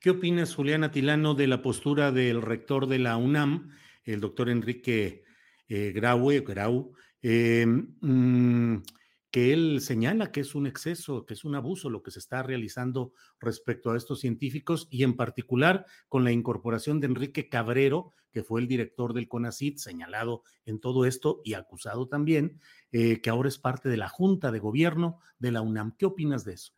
[0.00, 3.70] ¿Qué opinas, Julián Tilano, de la postura del rector de la UNAM,
[4.04, 5.24] el doctor Enrique
[5.68, 6.94] eh, Graue, Grau?
[7.22, 8.76] Eh, mm,
[9.30, 12.42] que él señala que es un exceso, que es un abuso lo que se está
[12.42, 18.42] realizando respecto a estos científicos y en particular con la incorporación de Enrique Cabrero, que
[18.42, 22.60] fue el director del CONACIT, señalado en todo esto y acusado también,
[22.92, 25.96] eh, que ahora es parte de la Junta de Gobierno de la UNAM.
[25.96, 26.72] ¿Qué opinas de eso?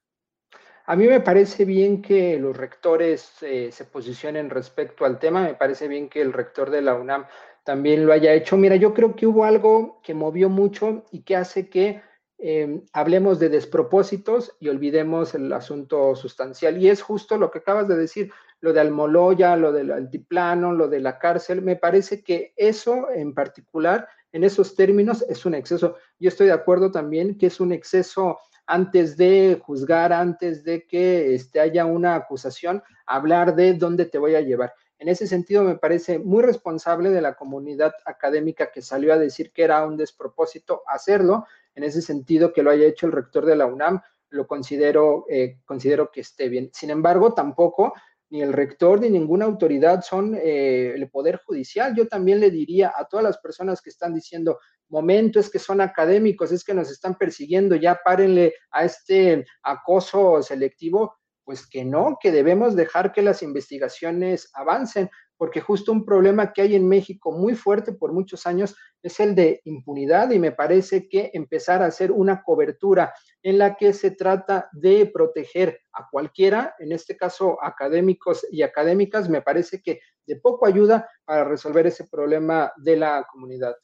[0.86, 5.54] A mí me parece bien que los rectores eh, se posicionen respecto al tema, me
[5.54, 7.24] parece bien que el rector de la UNAM
[7.64, 8.56] también lo haya hecho.
[8.56, 12.02] Mira, yo creo que hubo algo que movió mucho y que hace que
[12.44, 16.76] Em, hablemos de despropósitos y olvidemos el asunto sustancial.
[16.76, 20.88] Y es justo lo que acabas de decir, lo de Almoloya, lo del altiplano, lo
[20.88, 21.62] de la cárcel.
[21.62, 25.94] Me parece que eso en particular, en esos términos, es un exceso.
[26.18, 31.36] Yo estoy de acuerdo también que es un exceso antes de juzgar, antes de que
[31.36, 34.74] este, haya una acusación, hablar de dónde te voy a llevar.
[34.98, 39.52] En ese sentido, me parece muy responsable de la comunidad académica que salió a decir
[39.52, 41.44] que era un despropósito hacerlo,
[41.74, 44.00] en ese sentido que lo haya hecho el rector de la UNAM.
[44.30, 46.70] lo considero, eh, considero que esté bien.
[46.72, 47.92] Sin embargo, tampoco
[48.30, 51.94] ni el rector ni ninguna autoridad son eh, el Poder Judicial.
[51.94, 54.58] Yo también le diría a todas las personas que están diciendo,
[54.88, 60.42] momento es que son académicos, es que nos están persiguiendo, ya párenle a este acoso
[60.42, 65.10] selectivo, pues que no, que debemos dejar que las investigaciones avancen
[65.42, 69.34] porque justo un problema que hay en México muy fuerte por muchos años es el
[69.34, 73.12] de impunidad y me parece que empezar a hacer una cobertura
[73.42, 79.28] en la que se trata de proteger a cualquiera, en este caso académicos y académicas,
[79.28, 83.74] me parece que de poco ayuda para resolver ese problema de la comunidad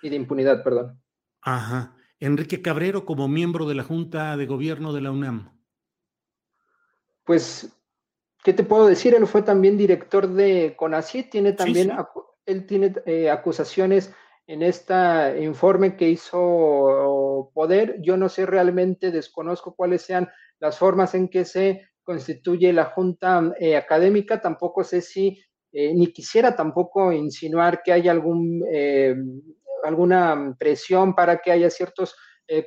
[0.00, 1.02] y de impunidad, perdón.
[1.42, 1.96] Ajá.
[2.20, 5.58] Enrique Cabrero como miembro de la Junta de Gobierno de la UNAM.
[7.24, 7.74] Pues
[8.48, 9.14] ¿qué te puedo decir?
[9.14, 11.92] Él fue también director de CONACYT, tiene también,
[12.46, 14.10] él tiene eh, acusaciones
[14.46, 14.94] en este
[15.42, 17.98] informe que hizo Poder.
[18.00, 20.30] Yo no sé realmente, desconozco cuáles sean
[20.60, 26.10] las formas en que se constituye la Junta eh, Académica, tampoco sé si, eh, ni
[26.10, 28.64] quisiera tampoco insinuar que haya algún,
[29.84, 32.16] alguna presión para que haya ciertos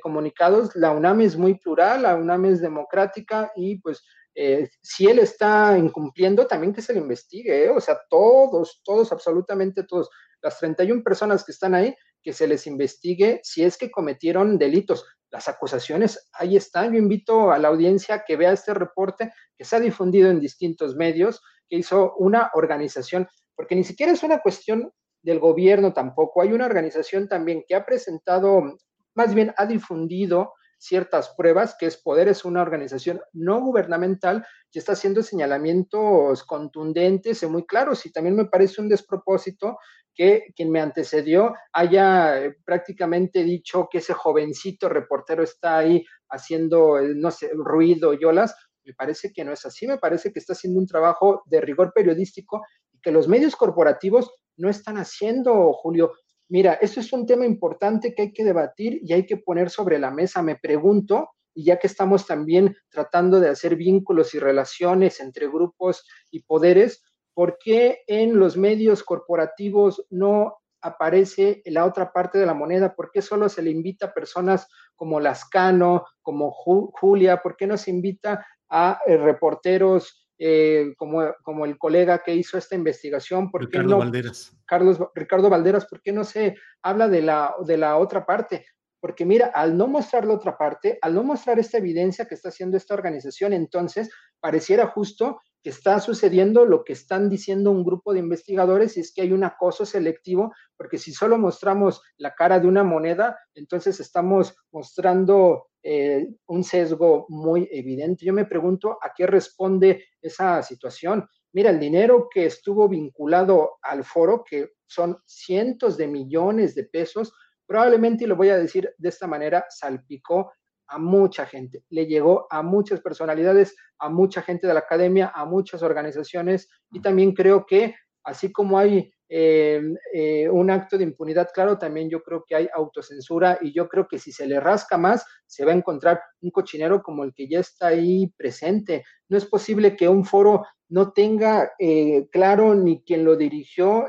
[0.00, 0.76] comunicados.
[0.76, 4.04] La UNAM es muy plural, la UNAM es democrática y pues
[4.34, 7.68] eh, si él está incumpliendo, también que se le investigue, ¿eh?
[7.68, 10.08] o sea, todos, todos, absolutamente todos,
[10.40, 15.04] las 31 personas que están ahí, que se les investigue si es que cometieron delitos.
[15.30, 16.92] Las acusaciones, ahí están.
[16.92, 20.94] Yo invito a la audiencia que vea este reporte que se ha difundido en distintos
[20.94, 26.52] medios, que hizo una organización, porque ni siquiera es una cuestión del gobierno tampoco, hay
[26.52, 28.76] una organización también que ha presentado,
[29.14, 30.52] más bien ha difundido
[30.82, 37.42] ciertas pruebas, que es Poder, es una organización no gubernamental que está haciendo señalamientos contundentes
[37.42, 38.04] y muy claros.
[38.04, 39.78] Y también me parece un despropósito
[40.12, 46.98] que quien me antecedió haya eh, prácticamente dicho que ese jovencito reportero está ahí haciendo,
[46.98, 48.54] eh, no sé, ruido y olas.
[48.84, 51.92] Me parece que no es así, me parece que está haciendo un trabajo de rigor
[51.94, 52.62] periodístico
[52.92, 56.12] y que los medios corporativos no están haciendo, Julio.
[56.52, 59.98] Mira, esto es un tema importante que hay que debatir y hay que poner sobre
[59.98, 60.42] la mesa.
[60.42, 66.06] Me pregunto, y ya que estamos también tratando de hacer vínculos y relaciones entre grupos
[66.30, 72.52] y poderes, ¿por qué en los medios corporativos no aparece la otra parte de la
[72.52, 72.94] moneda?
[72.94, 77.40] ¿Por qué solo se le invita a personas como Lascano, como Julia?
[77.40, 82.58] ¿Por qué no se invita a eh, reporteros eh, como, como el colega que hizo
[82.58, 83.48] esta investigación.
[83.48, 84.52] ¿por Ricardo no, Valderas.
[84.66, 88.66] Carlos, Ricardo Valderas, ¿por qué no se habla de la, de la otra parte?
[88.98, 92.48] Porque mira, al no mostrar la otra parte, al no mostrar esta evidencia que está
[92.48, 98.12] haciendo esta organización, entonces pareciera justo que está sucediendo lo que están diciendo un grupo
[98.12, 102.58] de investigadores y es que hay un acoso selectivo, porque si solo mostramos la cara
[102.58, 108.24] de una moneda, entonces estamos mostrando eh, un sesgo muy evidente.
[108.24, 111.26] Yo me pregunto a qué responde esa situación.
[111.52, 117.34] Mira, el dinero que estuvo vinculado al foro, que son cientos de millones de pesos,
[117.66, 120.52] probablemente, y lo voy a decir de esta manera, salpicó
[120.92, 125.46] a mucha gente, le llegó a muchas personalidades, a mucha gente de la academia, a
[125.46, 129.80] muchas organizaciones y también creo que así como hay eh,
[130.12, 134.06] eh, un acto de impunidad, claro, también yo creo que hay autocensura y yo creo
[134.06, 137.48] que si se le rasca más, se va a encontrar un cochinero como el que
[137.48, 139.04] ya está ahí presente.
[139.30, 144.04] No es posible que un foro no tenga eh, claro ni quien lo dirigió,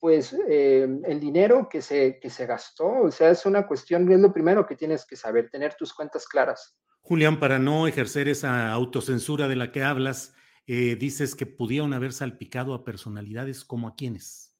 [0.00, 3.02] pues el dinero que se, que se gastó.
[3.02, 6.26] O sea, es una cuestión, es lo primero que tienes que saber, tener tus cuentas
[6.26, 6.78] claras.
[7.02, 10.34] Julián, para no ejercer esa autocensura de la que hablas,
[10.66, 14.54] eh, dices que pudieron haber salpicado a personalidades como a quienes.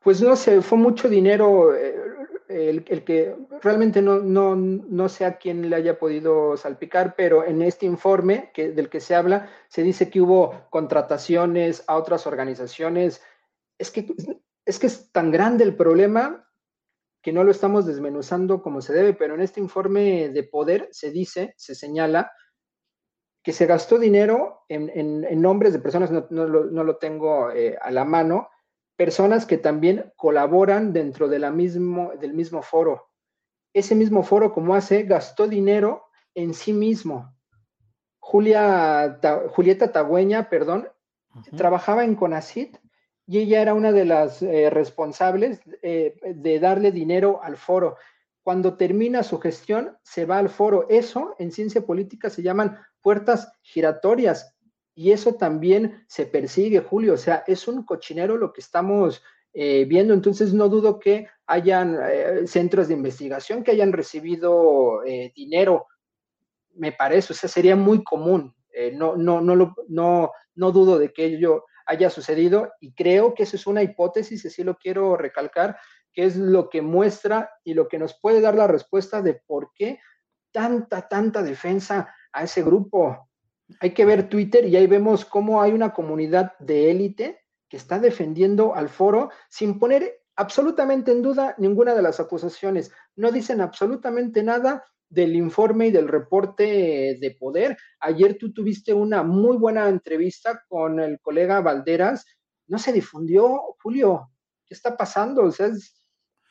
[0.00, 1.94] Pues no sé, fue mucho dinero eh,
[2.48, 7.62] el, que realmente no, no, no, sé a quién le haya podido salpicar, pero en
[7.62, 13.22] este informe que, del que se habla, se dice que hubo contrataciones a otras organizaciones.
[13.78, 14.14] Es que,
[14.64, 16.48] es que es tan grande el problema
[17.22, 21.10] que no lo estamos desmenuzando como se debe, pero en este informe de poder se
[21.10, 22.30] dice, se señala
[23.46, 28.48] que se gastó dinero en, nombres de personas, no, lo, tengo eh, a la mano,
[28.96, 33.08] personas que también colaboran dentro de la mismo, del mismo foro.
[33.72, 37.36] Ese mismo foro, como hace, gastó dinero en sí mismo.
[38.18, 39.20] Julia,
[39.50, 40.88] Julieta Tagüeña, perdón,
[41.56, 42.78] trabajaba en CONACIT
[43.28, 47.96] y ella era una de las eh, responsables eh, de darle dinero al foro.
[48.42, 50.86] Cuando termina su gestión, se va al foro.
[50.88, 54.52] Eso en ciencia política se llaman puertas giratorias.
[54.96, 57.14] Y eso también se persigue, Julio.
[57.14, 60.12] O sea, es un cochinero lo que estamos eh, viendo.
[60.12, 65.86] Entonces, no dudo que hayan eh, centros de investigación que hayan recibido eh, dinero.
[66.74, 68.52] me parece, o sea, sería muy común.
[68.94, 73.56] No, no, no, no, no dudo de que ello haya sucedido y creo que eso
[73.56, 75.78] es una hipótesis, y así lo quiero recalcar,
[76.12, 79.70] que es lo que muestra y lo que nos puede dar la respuesta de por
[79.74, 80.00] qué
[80.50, 83.28] tanta, tanta defensa a ese grupo.
[83.80, 87.98] Hay que ver Twitter y ahí vemos cómo hay una comunidad de élite que está
[87.98, 92.92] defendiendo al foro sin poner absolutamente en duda ninguna de las acusaciones.
[93.16, 97.76] No dicen absolutamente nada del informe y del reporte de poder.
[98.00, 102.26] Ayer tú tuviste una muy buena entrevista con el colega Valderas.
[102.66, 104.30] No se difundió, Julio.
[104.66, 105.42] ¿Qué está pasando?
[105.44, 105.68] O sea,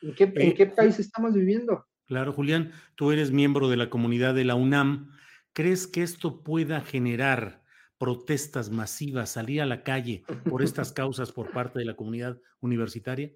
[0.02, 1.86] ¿en, qué, ¿en qué país estamos viviendo?
[2.06, 5.12] Claro, Julián, tú eres miembro de la comunidad de la UNAM.
[5.56, 7.62] ¿Crees que esto pueda generar
[7.96, 13.32] protestas masivas, salir a la calle por estas causas por parte de la comunidad universitaria?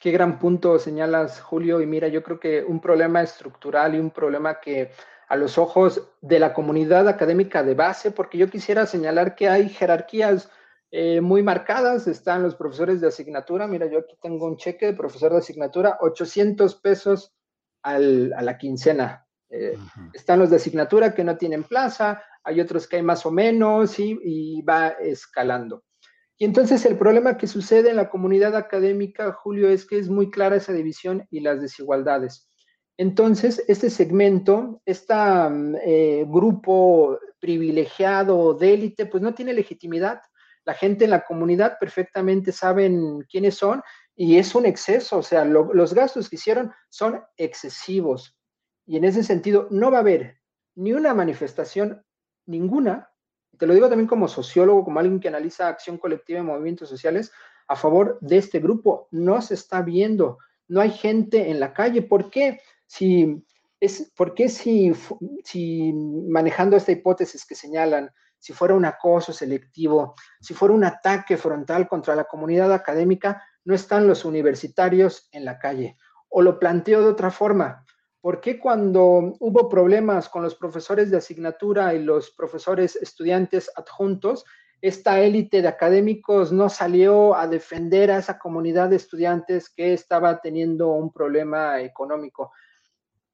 [0.00, 1.82] Qué gran punto señalas, Julio.
[1.82, 4.92] Y mira, yo creo que un problema estructural y un problema que
[5.28, 9.68] a los ojos de la comunidad académica de base, porque yo quisiera señalar que hay
[9.68, 10.50] jerarquías
[10.90, 12.06] eh, muy marcadas.
[12.06, 13.66] Están los profesores de asignatura.
[13.66, 17.34] Mira, yo aquí tengo un cheque de profesor de asignatura, 800 pesos
[17.82, 19.26] al, a la quincena.
[19.50, 19.76] Eh,
[20.12, 23.98] están los de asignatura que no tienen plaza, hay otros que hay más o menos
[23.98, 25.84] y va escalando.
[26.38, 30.30] Y entonces el problema que sucede en la comunidad académica, Julio, es que es muy
[30.30, 32.48] clara esa división y las desigualdades.
[32.96, 35.14] Entonces, este segmento, este
[36.26, 40.20] grupo privilegiado de élite, pues no tiene legitimidad.
[40.64, 43.82] La gente en la comunidad perfectamente saben quiénes son
[44.14, 48.39] y es un exceso, o sea, los gastos que hicieron son excesivos.
[48.86, 50.40] Y en ese sentido, no va a haber
[50.74, 52.04] ni una manifestación,
[52.46, 53.10] ninguna,
[53.58, 57.30] te lo digo también como sociólogo, como alguien que analiza acción colectiva y movimientos sociales,
[57.68, 59.08] a favor de este grupo.
[59.10, 62.02] No se está viendo, no hay gente en la calle.
[62.02, 62.60] ¿Por qué?
[62.86, 63.44] Si,
[63.78, 64.92] es, ¿por qué si,
[65.44, 71.36] si manejando esta hipótesis que señalan, si fuera un acoso selectivo, si fuera un ataque
[71.36, 75.98] frontal contra la comunidad académica, no están los universitarios en la calle?
[76.30, 77.84] O lo planteo de otra forma,
[78.20, 84.44] ¿Por qué cuando hubo problemas con los profesores de asignatura y los profesores estudiantes adjuntos,
[84.82, 90.40] esta élite de académicos no salió a defender a esa comunidad de estudiantes que estaba
[90.40, 92.52] teniendo un problema económico?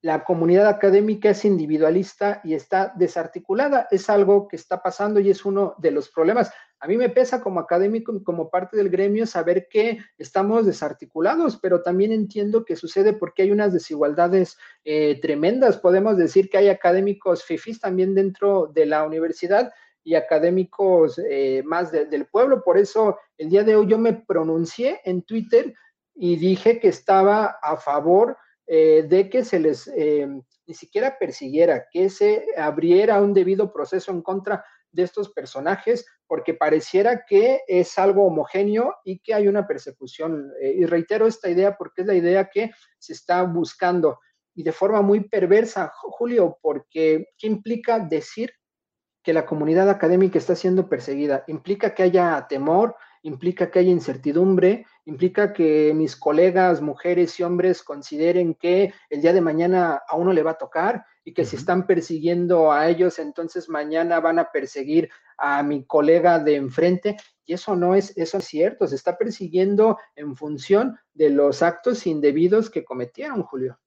[0.02, 3.88] La comunidad académica es individualista y está desarticulada.
[3.90, 6.52] Es algo que está pasando y es uno de los problemas.
[6.78, 11.56] A mí me pesa como académico y como parte del gremio saber que estamos desarticulados,
[11.56, 15.78] pero también entiendo que sucede porque hay unas desigualdades eh, tremendas.
[15.78, 19.72] Podemos decir que hay académicos FIFIs también dentro de la universidad
[20.04, 22.62] y académicos eh, más del pueblo.
[22.62, 25.74] Por eso el día de hoy yo me pronuncié en Twitter
[26.14, 29.90] y dije que estaba a favor eh, de que se les
[30.68, 34.64] ni siquiera persiguiera, que se abriera un debido proceso en contra
[34.96, 40.52] de estos personajes, porque pareciera que es algo homogéneo y que hay una persecución.
[40.60, 44.18] Eh, y reitero esta idea porque es la idea que se está buscando
[44.56, 48.52] y de forma muy perversa, Julio, porque ¿qué implica decir
[49.22, 51.44] que la comunidad académica está siendo perseguida?
[51.46, 52.96] Implica que haya temor,
[53.26, 59.32] implica que haya incertidumbre, implica que mis colegas, mujeres y hombres consideren que el día
[59.32, 63.18] de mañana a uno le va a tocar y que si están persiguiendo a ellos,
[63.18, 67.16] entonces mañana van a perseguir a mi colega de enfrente.
[67.44, 72.06] Y eso no es, eso es cierto, se está persiguiendo en función de los actos
[72.06, 73.78] indebidos que cometieron, Julio.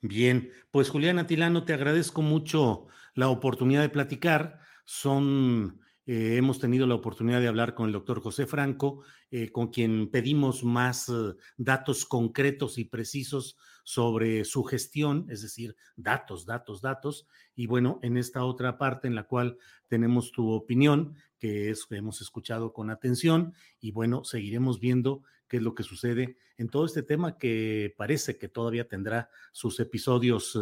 [0.00, 4.58] Bien, pues Julián Atilano, te agradezco mucho la oportunidad de platicar.
[4.84, 9.68] Son eh, hemos tenido la oportunidad de hablar con el doctor José Franco, eh, con
[9.68, 16.80] quien pedimos más eh, datos concretos y precisos sobre su gestión, es decir, datos, datos,
[16.80, 17.26] datos.
[17.56, 21.96] Y bueno, en esta otra parte en la cual tenemos tu opinión, que es que
[21.96, 26.86] hemos escuchado con atención, y bueno, seguiremos viendo qué es lo que sucede en todo
[26.86, 30.58] este tema que parece que todavía tendrá sus episodios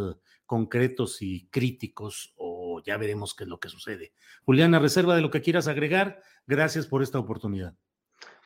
[0.46, 4.12] concretos y críticos o ya veremos qué es lo que sucede.
[4.44, 6.20] Juliana, reserva de lo que quieras agregar.
[6.46, 7.74] Gracias por esta oportunidad.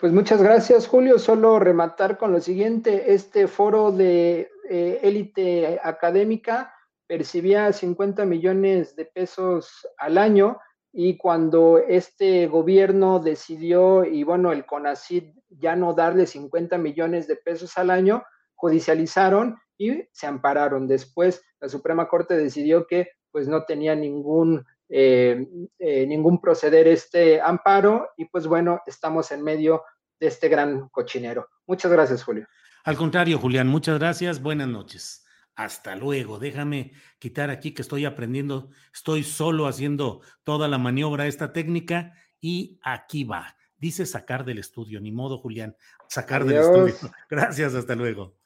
[0.00, 1.18] Pues muchas gracias, Julio.
[1.18, 6.72] Solo rematar con lo siguiente, este foro de eh, élite académica
[7.06, 10.58] percibía 50 millones de pesos al año
[10.92, 17.36] y cuando este gobierno decidió, y bueno, el CONACID ya no darle 50 millones de
[17.36, 18.22] pesos al año,
[18.54, 20.86] judicializaron y se ampararon.
[20.86, 25.46] Después la Suprema Corte decidió que pues no tenía ningún, eh,
[25.78, 29.84] eh, ningún proceder este amparo y pues bueno, estamos en medio
[30.18, 31.48] de este gran cochinero.
[31.64, 32.48] Muchas gracias, Julio.
[32.82, 34.42] Al contrario, Julián, muchas gracias.
[34.42, 35.24] Buenas noches.
[35.54, 36.40] Hasta luego.
[36.40, 42.80] Déjame quitar aquí que estoy aprendiendo, estoy solo haciendo toda la maniobra esta técnica y
[42.82, 43.54] aquí va.
[43.76, 45.76] Dice sacar del estudio, ni modo, Julián,
[46.08, 47.12] sacar del estudio.
[47.30, 48.37] Gracias, hasta luego.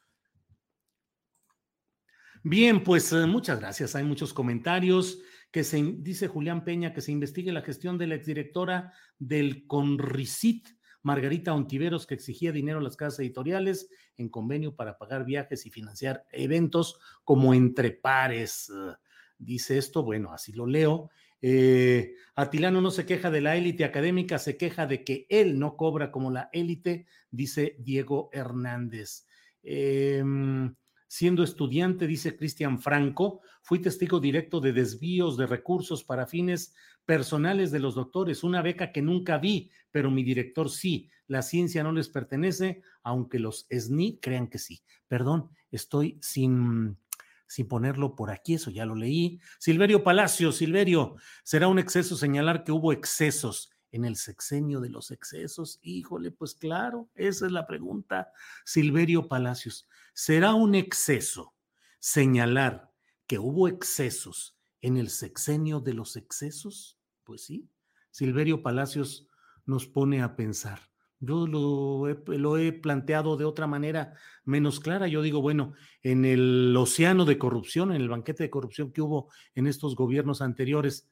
[2.44, 3.94] Bien, pues eh, muchas gracias.
[3.94, 5.20] Hay muchos comentarios
[5.52, 10.68] que se dice Julián Peña que se investigue la gestión de la exdirectora del CONRICIT,
[11.02, 15.70] Margarita Ontiveros, que exigía dinero a las casas editoriales en convenio para pagar viajes y
[15.70, 18.72] financiar eventos como entre pares.
[19.38, 21.10] Dice esto, bueno, así lo leo.
[21.40, 25.76] Eh, Atilano no se queja de la élite académica, se queja de que él no
[25.76, 29.26] cobra como la élite, dice Diego Hernández.
[29.62, 30.24] Eh,
[31.14, 37.70] Siendo estudiante, dice Cristian Franco, fui testigo directo de desvíos de recursos para fines personales
[37.70, 41.10] de los doctores, una beca que nunca vi, pero mi director sí.
[41.26, 44.84] La ciencia no les pertenece, aunque los SNI crean que sí.
[45.06, 46.96] Perdón, estoy sin,
[47.46, 49.38] sin ponerlo por aquí, eso ya lo leí.
[49.58, 55.10] Silverio Palacio, Silverio, será un exceso señalar que hubo excesos en el sexenio de los
[55.10, 55.78] excesos?
[55.82, 58.32] Híjole, pues claro, esa es la pregunta.
[58.64, 61.54] Silverio Palacios, ¿será un exceso
[61.98, 62.92] señalar
[63.26, 66.98] que hubo excesos en el sexenio de los excesos?
[67.24, 67.68] Pues sí,
[68.10, 69.28] Silverio Palacios
[69.64, 70.80] nos pone a pensar.
[71.20, 75.06] Yo lo he, lo he, planteado de otra manera menos clara.
[75.06, 79.30] Yo digo, bueno, en el océano de corrupción, en el banquete de corrupción que hubo
[79.54, 81.08] en estos gobiernos anteriores,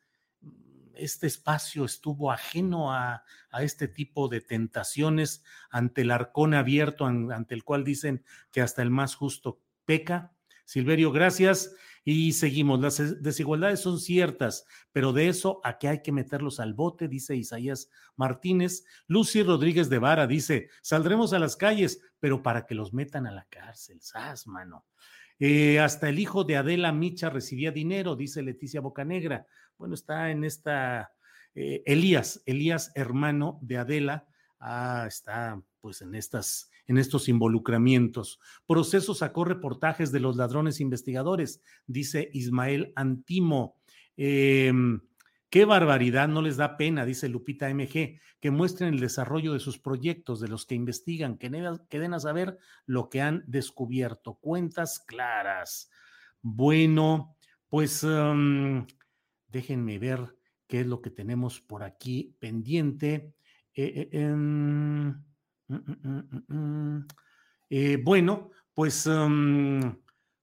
[1.00, 3.24] este espacio estuvo ajeno a,
[3.60, 8.90] este tipo de tentaciones ante el arcón abierto ante el cual dicen que hasta el
[8.90, 10.32] más justo peca.
[10.64, 11.74] Silverio, gracias.
[12.04, 12.80] Y seguimos.
[12.80, 17.36] Las desigualdades son ciertas, pero de eso a que hay que meterlos al bote, dice
[17.36, 18.84] Isaías Martínez.
[19.06, 23.32] Lucy Rodríguez de Vara dice, saldremos a las calles, pero para que los metan a
[23.32, 24.00] la cárcel.
[24.00, 24.86] Sas, mano.
[25.40, 29.46] Eh, hasta el hijo de Adela Micha recibía dinero, dice Leticia Bocanegra.
[29.78, 31.12] Bueno, está en esta
[31.54, 34.28] eh, Elías, Elías, hermano de Adela,
[34.60, 38.38] ah, está pues en estas, en estos involucramientos.
[38.66, 43.76] Proceso sacó reportajes de los ladrones investigadores, dice Ismael Antimo.
[44.16, 44.72] Eh,
[45.50, 49.80] Qué barbaridad, no les da pena, dice Lupita MG, que muestren el desarrollo de sus
[49.80, 54.34] proyectos, de los que investigan, que, den a saber lo que han descubierto.
[54.34, 55.90] Cuentas claras.
[56.40, 57.36] Bueno,
[57.68, 58.86] pues um,
[59.48, 60.36] déjenme ver
[60.68, 63.34] qué es lo que tenemos por aquí pendiente.
[63.74, 65.14] Eh, eh, em, mm,
[65.66, 67.06] mm, mm,
[67.70, 69.96] eh, bueno, pues um,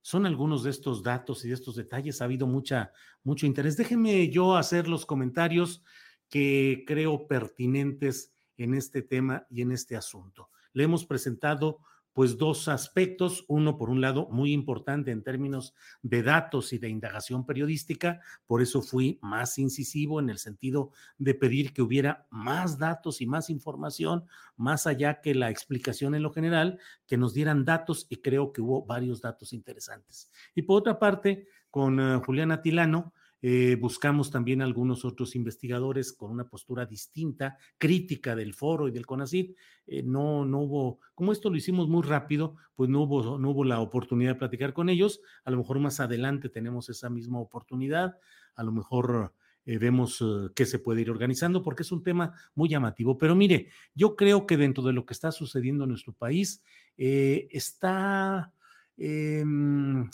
[0.08, 2.22] son algunos de estos datos y de estos detalles.
[2.22, 2.94] Ha habido mucha,
[3.26, 3.76] mucho interés.
[3.76, 5.84] Déjenme yo hacer los comentarios
[6.30, 10.50] que creo pertinentes en este tema y en este asunto.
[10.72, 11.80] Le hemos presentado
[12.18, 13.46] pues dos aspectos.
[13.48, 18.22] Uno, por un lado, muy importante en términos de datos y de indagación periodística.
[18.48, 20.90] Por eso fui más incisivo en el sentido
[21.20, 26.24] de pedir que hubiera más datos y más información, más allá que la explicación en
[26.24, 30.32] lo general, que nos dieran datos y creo que hubo varios datos interesantes.
[30.56, 36.32] Y por otra parte, con uh, Juliana Tilano, eh, buscamos también algunos otros investigadores con
[36.32, 39.56] una postura distinta, crítica del foro y del CONACYT.
[39.86, 43.64] Eh, no, no hubo, como esto lo hicimos muy rápido, pues no hubo, no hubo
[43.64, 45.22] la oportunidad de platicar con ellos.
[45.46, 48.18] A lo mejor más adelante tenemos esa misma oportunidad.
[48.56, 49.34] A lo mejor
[49.66, 50.24] eh, vemos
[50.56, 53.20] qué se puede ir organizando porque es un tema muy llamativo.
[53.20, 56.64] Pero mire, yo creo que dentro de lo que está sucediendo en nuestro país
[56.98, 58.52] está
[58.98, 60.10] em,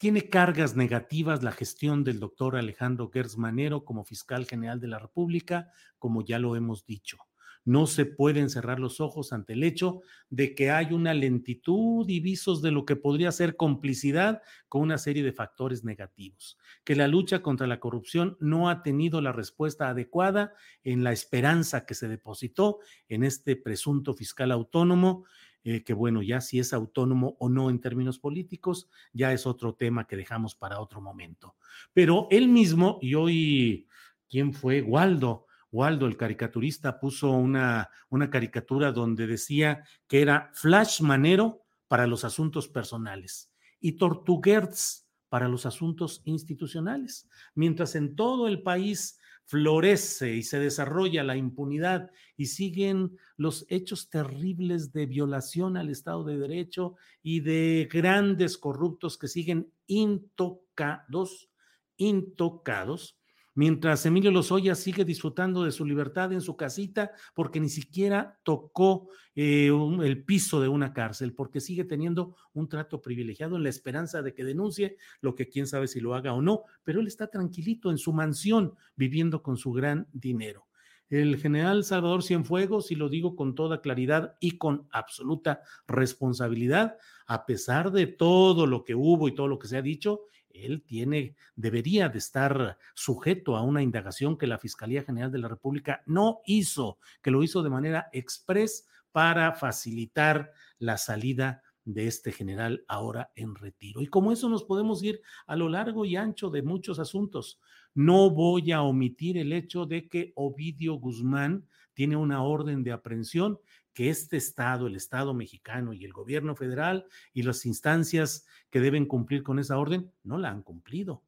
[0.00, 4.98] tiene cargas negativas la gestión del doctor Alejandro Gertz Manero como fiscal general de la
[4.98, 7.18] República, como ya lo hemos dicho.
[7.66, 12.20] No se pueden cerrar los ojos ante el hecho de que hay una lentitud y
[12.20, 14.40] visos de lo que podría ser complicidad
[14.70, 19.20] con una serie de factores negativos, que la lucha contra la corrupción no ha tenido
[19.20, 22.78] la respuesta adecuada en la esperanza que se depositó
[23.10, 25.26] en este presunto fiscal autónomo
[25.62, 29.74] eh, que bueno, ya si es autónomo o no en términos políticos, ya es otro
[29.74, 31.56] tema que dejamos para otro momento.
[31.92, 33.88] Pero él mismo, y hoy,
[34.28, 34.82] ¿quién fue?
[34.82, 35.46] Waldo.
[35.72, 42.24] Waldo, el caricaturista, puso una, una caricatura donde decía que era Flash Manero para los
[42.24, 47.28] asuntos personales y Tortuguerz para los asuntos institucionales.
[47.54, 49.19] Mientras en todo el país
[49.50, 56.22] florece y se desarrolla la impunidad y siguen los hechos terribles de violación al Estado
[56.22, 61.50] de Derecho y de grandes corruptos que siguen intocados,
[61.96, 63.19] intocados.
[63.54, 69.08] Mientras Emilio Lozoya sigue disfrutando de su libertad en su casita porque ni siquiera tocó
[69.34, 69.70] eh,
[70.02, 74.34] el piso de una cárcel, porque sigue teniendo un trato privilegiado en la esperanza de
[74.34, 77.90] que denuncie lo que quién sabe si lo haga o no, pero él está tranquilito
[77.90, 80.66] en su mansión viviendo con su gran dinero.
[81.10, 87.46] El general Salvador Cienfuegos, y lo digo con toda claridad y con absoluta responsabilidad, a
[87.46, 90.20] pesar de todo lo que hubo y todo lo que se ha dicho,
[90.54, 95.48] él tiene, debería de estar sujeto a una indagación que la Fiscalía General de la
[95.48, 102.32] República no hizo, que lo hizo de manera express para facilitar la salida de este
[102.32, 104.00] general ahora en retiro.
[104.00, 107.60] Y como eso nos podemos ir a lo largo y ancho de muchos asuntos.
[107.94, 113.58] No voy a omitir el hecho de que Ovidio Guzmán tiene una orden de aprehensión
[113.92, 119.06] que este Estado, el Estado mexicano y el gobierno federal y las instancias que deben
[119.06, 121.24] cumplir con esa orden no la han cumplido.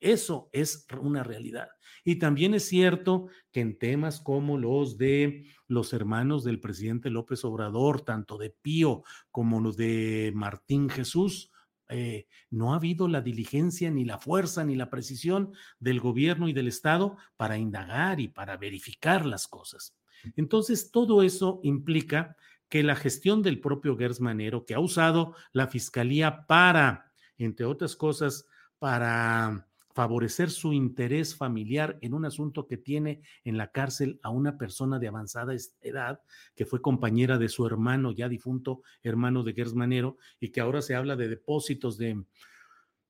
[0.00, 1.68] Eso es una realidad.
[2.04, 7.44] Y también es cierto que en temas como los de los hermanos del presidente López
[7.44, 11.50] Obrador, tanto de Pío como los de Martín Jesús,
[11.88, 16.52] eh, no ha habido la diligencia, ni la fuerza, ni la precisión del gobierno y
[16.52, 19.97] del Estado para indagar y para verificar las cosas.
[20.36, 22.36] Entonces, todo eso implica
[22.68, 27.96] que la gestión del propio Gers Manero, que ha usado la Fiscalía para, entre otras
[27.96, 28.46] cosas,
[28.78, 34.56] para favorecer su interés familiar en un asunto que tiene en la cárcel a una
[34.56, 36.20] persona de avanzada edad,
[36.54, 40.94] que fue compañera de su hermano ya difunto, hermano de Gersmanero, y que ahora se
[40.94, 42.22] habla de depósitos de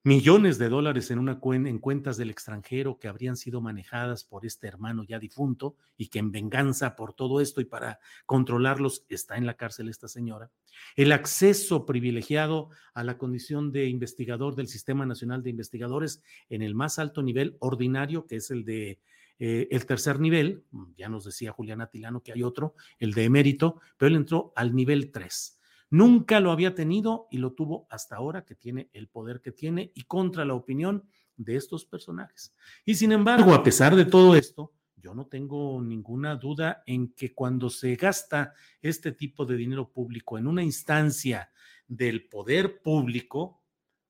[0.09, 4.67] millones de dólares en, una en cuentas del extranjero que habrían sido manejadas por este
[4.67, 9.45] hermano ya difunto y que en venganza por todo esto y para controlarlos está en
[9.45, 10.51] la cárcel esta señora.
[10.97, 16.75] El acceso privilegiado a la condición de investigador del Sistema Nacional de Investigadores en el
[16.75, 19.01] más alto nivel ordinario, que es el de
[19.39, 20.65] eh, el tercer nivel,
[20.97, 24.75] ya nos decía Juliana Tilano que hay otro, el de emérito, pero él entró al
[24.75, 25.58] nivel 3
[25.91, 29.91] Nunca lo había tenido y lo tuvo hasta ahora que tiene el poder que tiene
[29.95, 31.05] y contra la opinión
[31.37, 32.55] de estos personajes.
[32.85, 37.33] Y sin embargo, a pesar de todo esto, yo no tengo ninguna duda en que
[37.33, 41.51] cuando se gasta este tipo de dinero público en una instancia
[41.87, 43.63] del poder público,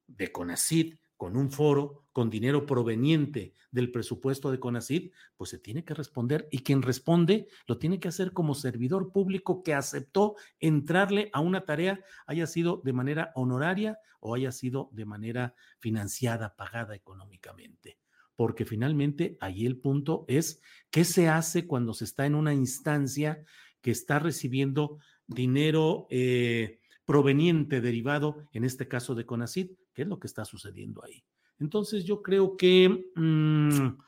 [0.06, 5.84] de CONACID, con un foro, con dinero proveniente del presupuesto de CONACID, pues se tiene
[5.84, 11.28] que responder y quien responde lo tiene que hacer como servidor público que aceptó entrarle
[11.32, 16.94] a una tarea, haya sido de manera honoraria o haya sido de manera financiada, pagada
[16.94, 17.98] económicamente.
[18.36, 23.44] Porque finalmente ahí el punto es qué se hace cuando se está en una instancia
[23.80, 30.20] que está recibiendo dinero eh, proveniente, derivado, en este caso de CONACID, ¿Qué es lo
[30.20, 31.24] que está sucediendo ahí?
[31.58, 33.98] Entonces yo creo que mm,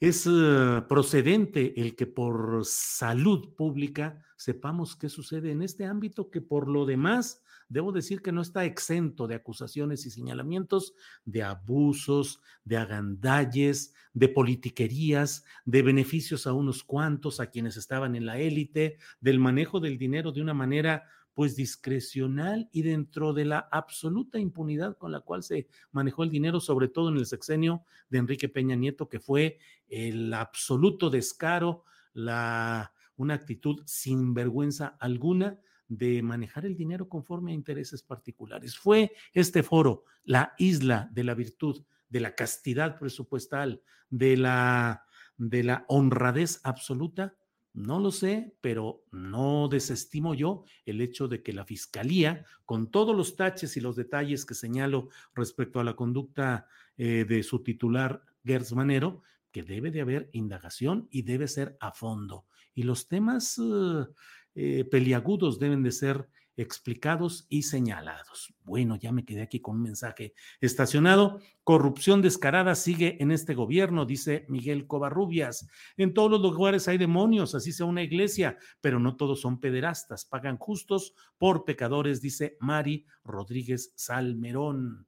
[0.00, 6.40] es eh, procedente el que por salud pública sepamos qué sucede en este ámbito que
[6.40, 10.94] por lo demás debo decir que no está exento de acusaciones y señalamientos
[11.24, 18.26] de abusos, de agandalles, de politiquerías, de beneficios a unos cuantos, a quienes estaban en
[18.26, 21.04] la élite, del manejo del dinero de una manera
[21.34, 26.60] pues discrecional y dentro de la absoluta impunidad con la cual se manejó el dinero,
[26.60, 29.58] sobre todo en el sexenio de Enrique Peña Nieto, que fue
[29.88, 35.58] el absoluto descaro, la, una actitud sin vergüenza alguna
[35.88, 38.76] de manejar el dinero conforme a intereses particulares.
[38.76, 45.04] Fue este foro, la isla de la virtud, de la castidad presupuestal, de la,
[45.36, 47.34] de la honradez absoluta,
[47.74, 53.16] no lo sé, pero no desestimo yo el hecho de que la Fiscalía, con todos
[53.16, 56.66] los taches y los detalles que señalo respecto a la conducta
[56.98, 61.92] eh, de su titular, Gertz Manero, que debe de haber indagación y debe ser a
[61.92, 62.46] fondo.
[62.74, 64.06] Y los temas eh,
[64.54, 68.54] eh, peliagudos deben de ser explicados y señalados.
[68.64, 71.40] Bueno, ya me quedé aquí con un mensaje estacionado.
[71.64, 75.68] Corrupción descarada sigue en este gobierno, dice Miguel Covarrubias.
[75.96, 80.24] En todos los lugares hay demonios, así sea una iglesia, pero no todos son pederastas.
[80.24, 85.06] Pagan justos por pecadores, dice Mari Rodríguez Salmerón.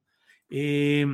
[0.49, 1.05] Eh,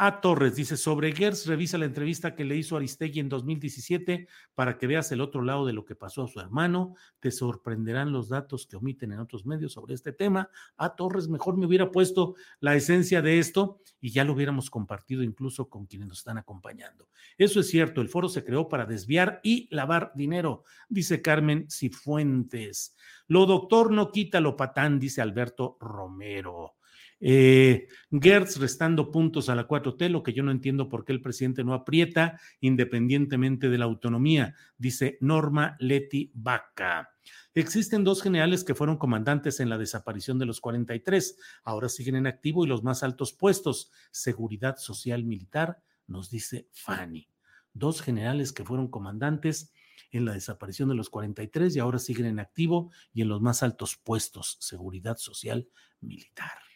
[0.00, 4.78] a Torres dice, sobre Gers, revisa la entrevista que le hizo Aristegui en 2017 para
[4.78, 6.94] que veas el otro lado de lo que pasó a su hermano.
[7.18, 10.50] Te sorprenderán los datos que omiten en otros medios sobre este tema.
[10.76, 15.24] A Torres, mejor me hubiera puesto la esencia de esto y ya lo hubiéramos compartido
[15.24, 17.08] incluso con quienes nos están acompañando.
[17.36, 22.94] Eso es cierto, el foro se creó para desviar y lavar dinero, dice Carmen Cifuentes.
[23.26, 26.77] Lo doctor no quita lo patán, dice Alberto Romero.
[27.20, 31.20] Eh, Gertz restando puntos a la 4T, lo que yo no entiendo por qué el
[31.20, 37.10] presidente no aprieta independientemente de la autonomía, dice Norma Leti Vaca.
[37.54, 41.36] Existen dos generales que fueron comandantes en la desaparición de los 43.
[41.64, 47.28] Ahora siguen en activo y los más altos puestos, seguridad social militar, nos dice Fanny.
[47.72, 49.72] Dos generales que fueron comandantes
[50.10, 53.62] en la desaparición de los 43 y ahora siguen en activo y en los más
[53.62, 55.68] altos puestos, seguridad social
[56.00, 56.67] militar.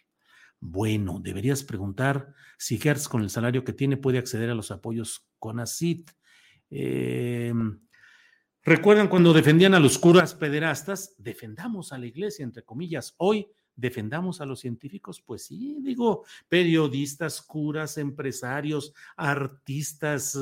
[0.64, 5.26] Bueno, deberías preguntar si Hertz con el salario que tiene puede acceder a los apoyos
[5.40, 6.08] con ACID.
[6.70, 7.80] Em,
[8.62, 11.16] ¿Recuerdan cuando defendían a los curas pederastas?
[11.18, 13.16] Defendamos a la iglesia, entre comillas.
[13.16, 15.20] Hoy defendamos a los científicos.
[15.20, 20.38] Pues sí, digo, periodistas, curas, empresarios, artistas,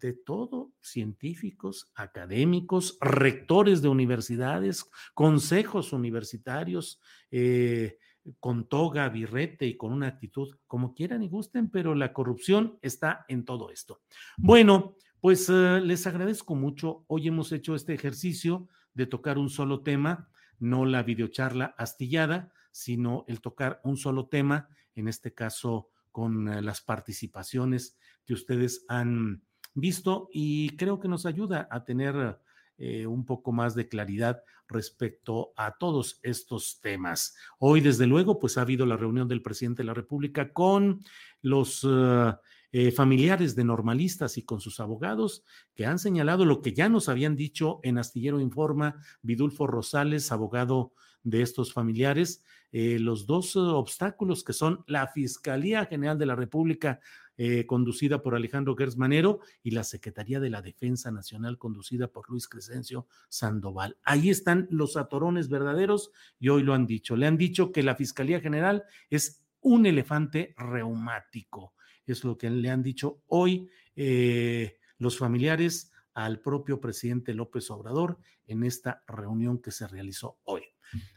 [0.00, 7.96] de todo, científicos, académicos, rectores de universidades, consejos universitarios, eh,
[8.40, 13.24] con toga, birrete y con una actitud como quieran y gusten, pero la corrupción está
[13.28, 14.00] en todo esto.
[14.36, 17.04] Bueno, pues eh, les agradezco mucho.
[17.08, 23.24] Hoy hemos hecho este ejercicio de tocar un solo tema, no la videocharla astillada, sino
[23.28, 29.42] el tocar un solo tema, en este caso con eh, las participaciones que ustedes han
[29.74, 32.38] visto y creo que nos ayuda a tener
[32.78, 37.34] eh, un poco más de claridad respecto a todos estos temas.
[37.58, 41.00] Hoy, desde luego, pues ha habido la reunión del presidente de la República con
[41.40, 42.34] los eh,
[42.72, 45.42] eh, familiares de normalistas y con sus abogados
[45.74, 50.92] que han señalado lo que ya nos habían dicho en Astillero Informa, Vidulfo Rosales, abogado
[51.22, 57.00] de estos familiares, los dos obstáculos que son la Fiscalía General de la República
[57.38, 62.30] eh, conducida por Alejandro Gertz Manero, y la Secretaría de la Defensa Nacional, conducida por
[62.30, 63.98] Luis Crescencio Sandoval.
[64.04, 67.14] Ahí están los atorones verdaderos y hoy lo han dicho.
[67.14, 71.74] Le han dicho que la Fiscalía General es un elefante reumático.
[72.06, 78.18] Es lo que le han dicho hoy eh, los familiares al propio presidente López Obrador
[78.46, 80.62] en esta reunión que se realizó hoy.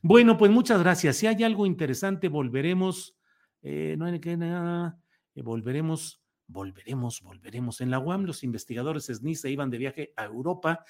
[0.01, 1.17] Bueno, pues muchas gracias.
[1.17, 3.15] Si hay algo interesante, volveremos.
[3.61, 4.99] Eh, no hay que nada
[5.41, 7.81] volveremos, volveremos, volveremos.
[7.81, 10.83] En la UAM los investigadores SNI se iban de viaje a Europa,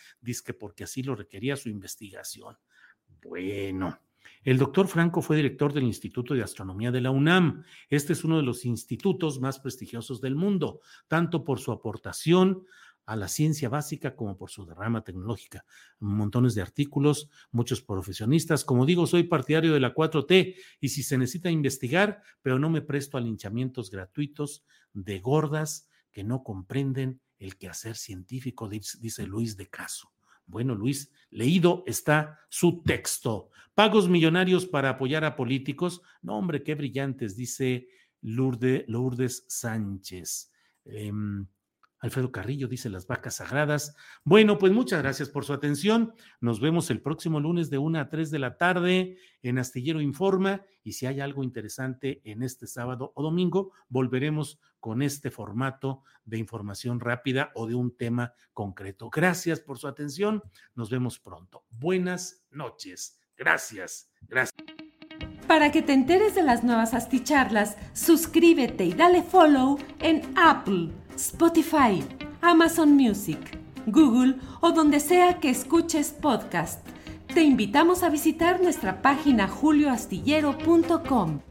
[0.45, 2.57] que porque así lo requería su investigación.
[3.21, 3.99] Bueno.
[4.43, 7.63] El doctor Franco fue director del Instituto de Astronomía de la UNAM.
[7.89, 12.65] Este es uno de los institutos más prestigiosos del mundo, tanto por su aportación
[13.05, 15.65] a la ciencia básica como por su derrama tecnológica.
[15.99, 18.63] Montones de artículos, muchos profesionistas.
[18.63, 22.81] Como digo, soy partidario de la 4T y si se necesita investigar, pero no me
[22.81, 29.69] presto a linchamientos gratuitos de gordas que no comprenden el quehacer científico, dice Luis de
[29.69, 30.11] Caso.
[30.45, 33.51] Bueno, Luis, leído está su texto.
[33.75, 36.01] Pagos millonarios para apoyar a políticos.
[36.21, 37.87] No, hombre, qué brillantes, dice
[38.21, 40.51] Lourdes, Lourdes Sánchez.
[40.85, 41.45] Em,
[41.99, 43.95] Alfredo Carrillo dice las vacas sagradas.
[44.23, 46.13] Bueno, pues muchas gracias por su atención.
[46.39, 50.63] Nos vemos el próximo lunes de 1 a 3 de la tarde en Astillero Informa.
[50.83, 56.37] Y si hay algo interesante en este sábado o domingo, volveremos con este formato de
[56.37, 59.09] información rápida o de un tema concreto.
[59.09, 60.41] Gracias por su atención.
[60.75, 61.65] Nos vemos pronto.
[61.69, 63.19] Buenas noches.
[63.35, 64.09] Gracias.
[64.21, 64.53] Gracias.
[65.47, 72.01] Para que te enteres de las nuevas asticharlas, suscríbete y dale follow en Apple Spotify,
[72.41, 76.79] Amazon Music, Google o donde sea que escuches podcast.
[77.33, 81.41] Te invitamos a visitar nuestra página julioastillero.com.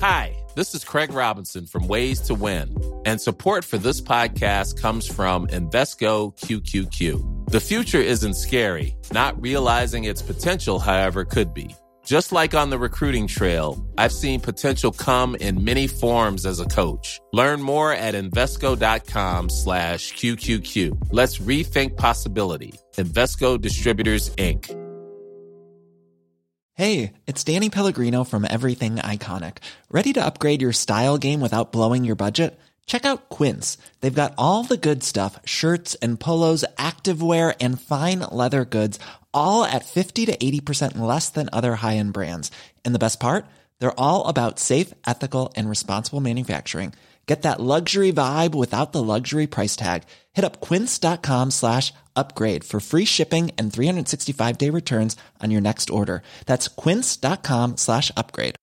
[0.00, 2.74] Hi, this is Craig Robinson from Ways to Win,
[3.06, 7.50] and support for this podcast comes from Invesco QQQ.
[7.50, 11.74] The future isn't scary, not realizing its potential, however, could be.
[12.04, 16.66] Just like on the recruiting trail, I've seen potential come in many forms as a
[16.66, 17.18] coach.
[17.32, 21.08] Learn more at Invesco.com slash QQQ.
[21.12, 22.74] Let's rethink possibility.
[22.96, 24.70] Investco Distributors, Inc.
[26.74, 29.58] Hey, it's Danny Pellegrino from Everything Iconic.
[29.90, 32.58] Ready to upgrade your style game without blowing your budget?
[32.84, 33.78] Check out Quince.
[34.00, 38.98] They've got all the good stuff, shirts and polos, activewear, and fine leather goods
[39.34, 42.50] all at 50 to 80% less than other high-end brands.
[42.84, 43.46] And the best part?
[43.78, 46.94] They're all about safe, ethical, and responsible manufacturing.
[47.26, 50.02] Get that luxury vibe without the luxury price tag.
[50.34, 56.22] Hit up quince.com slash upgrade for free shipping and 365-day returns on your next order.
[56.46, 58.56] That's quince.com slash upgrade.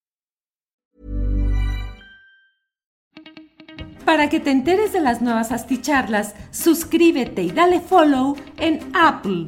[4.06, 9.48] Para que te enteres de las nuevas asticharlas, suscríbete y dale follow en Apple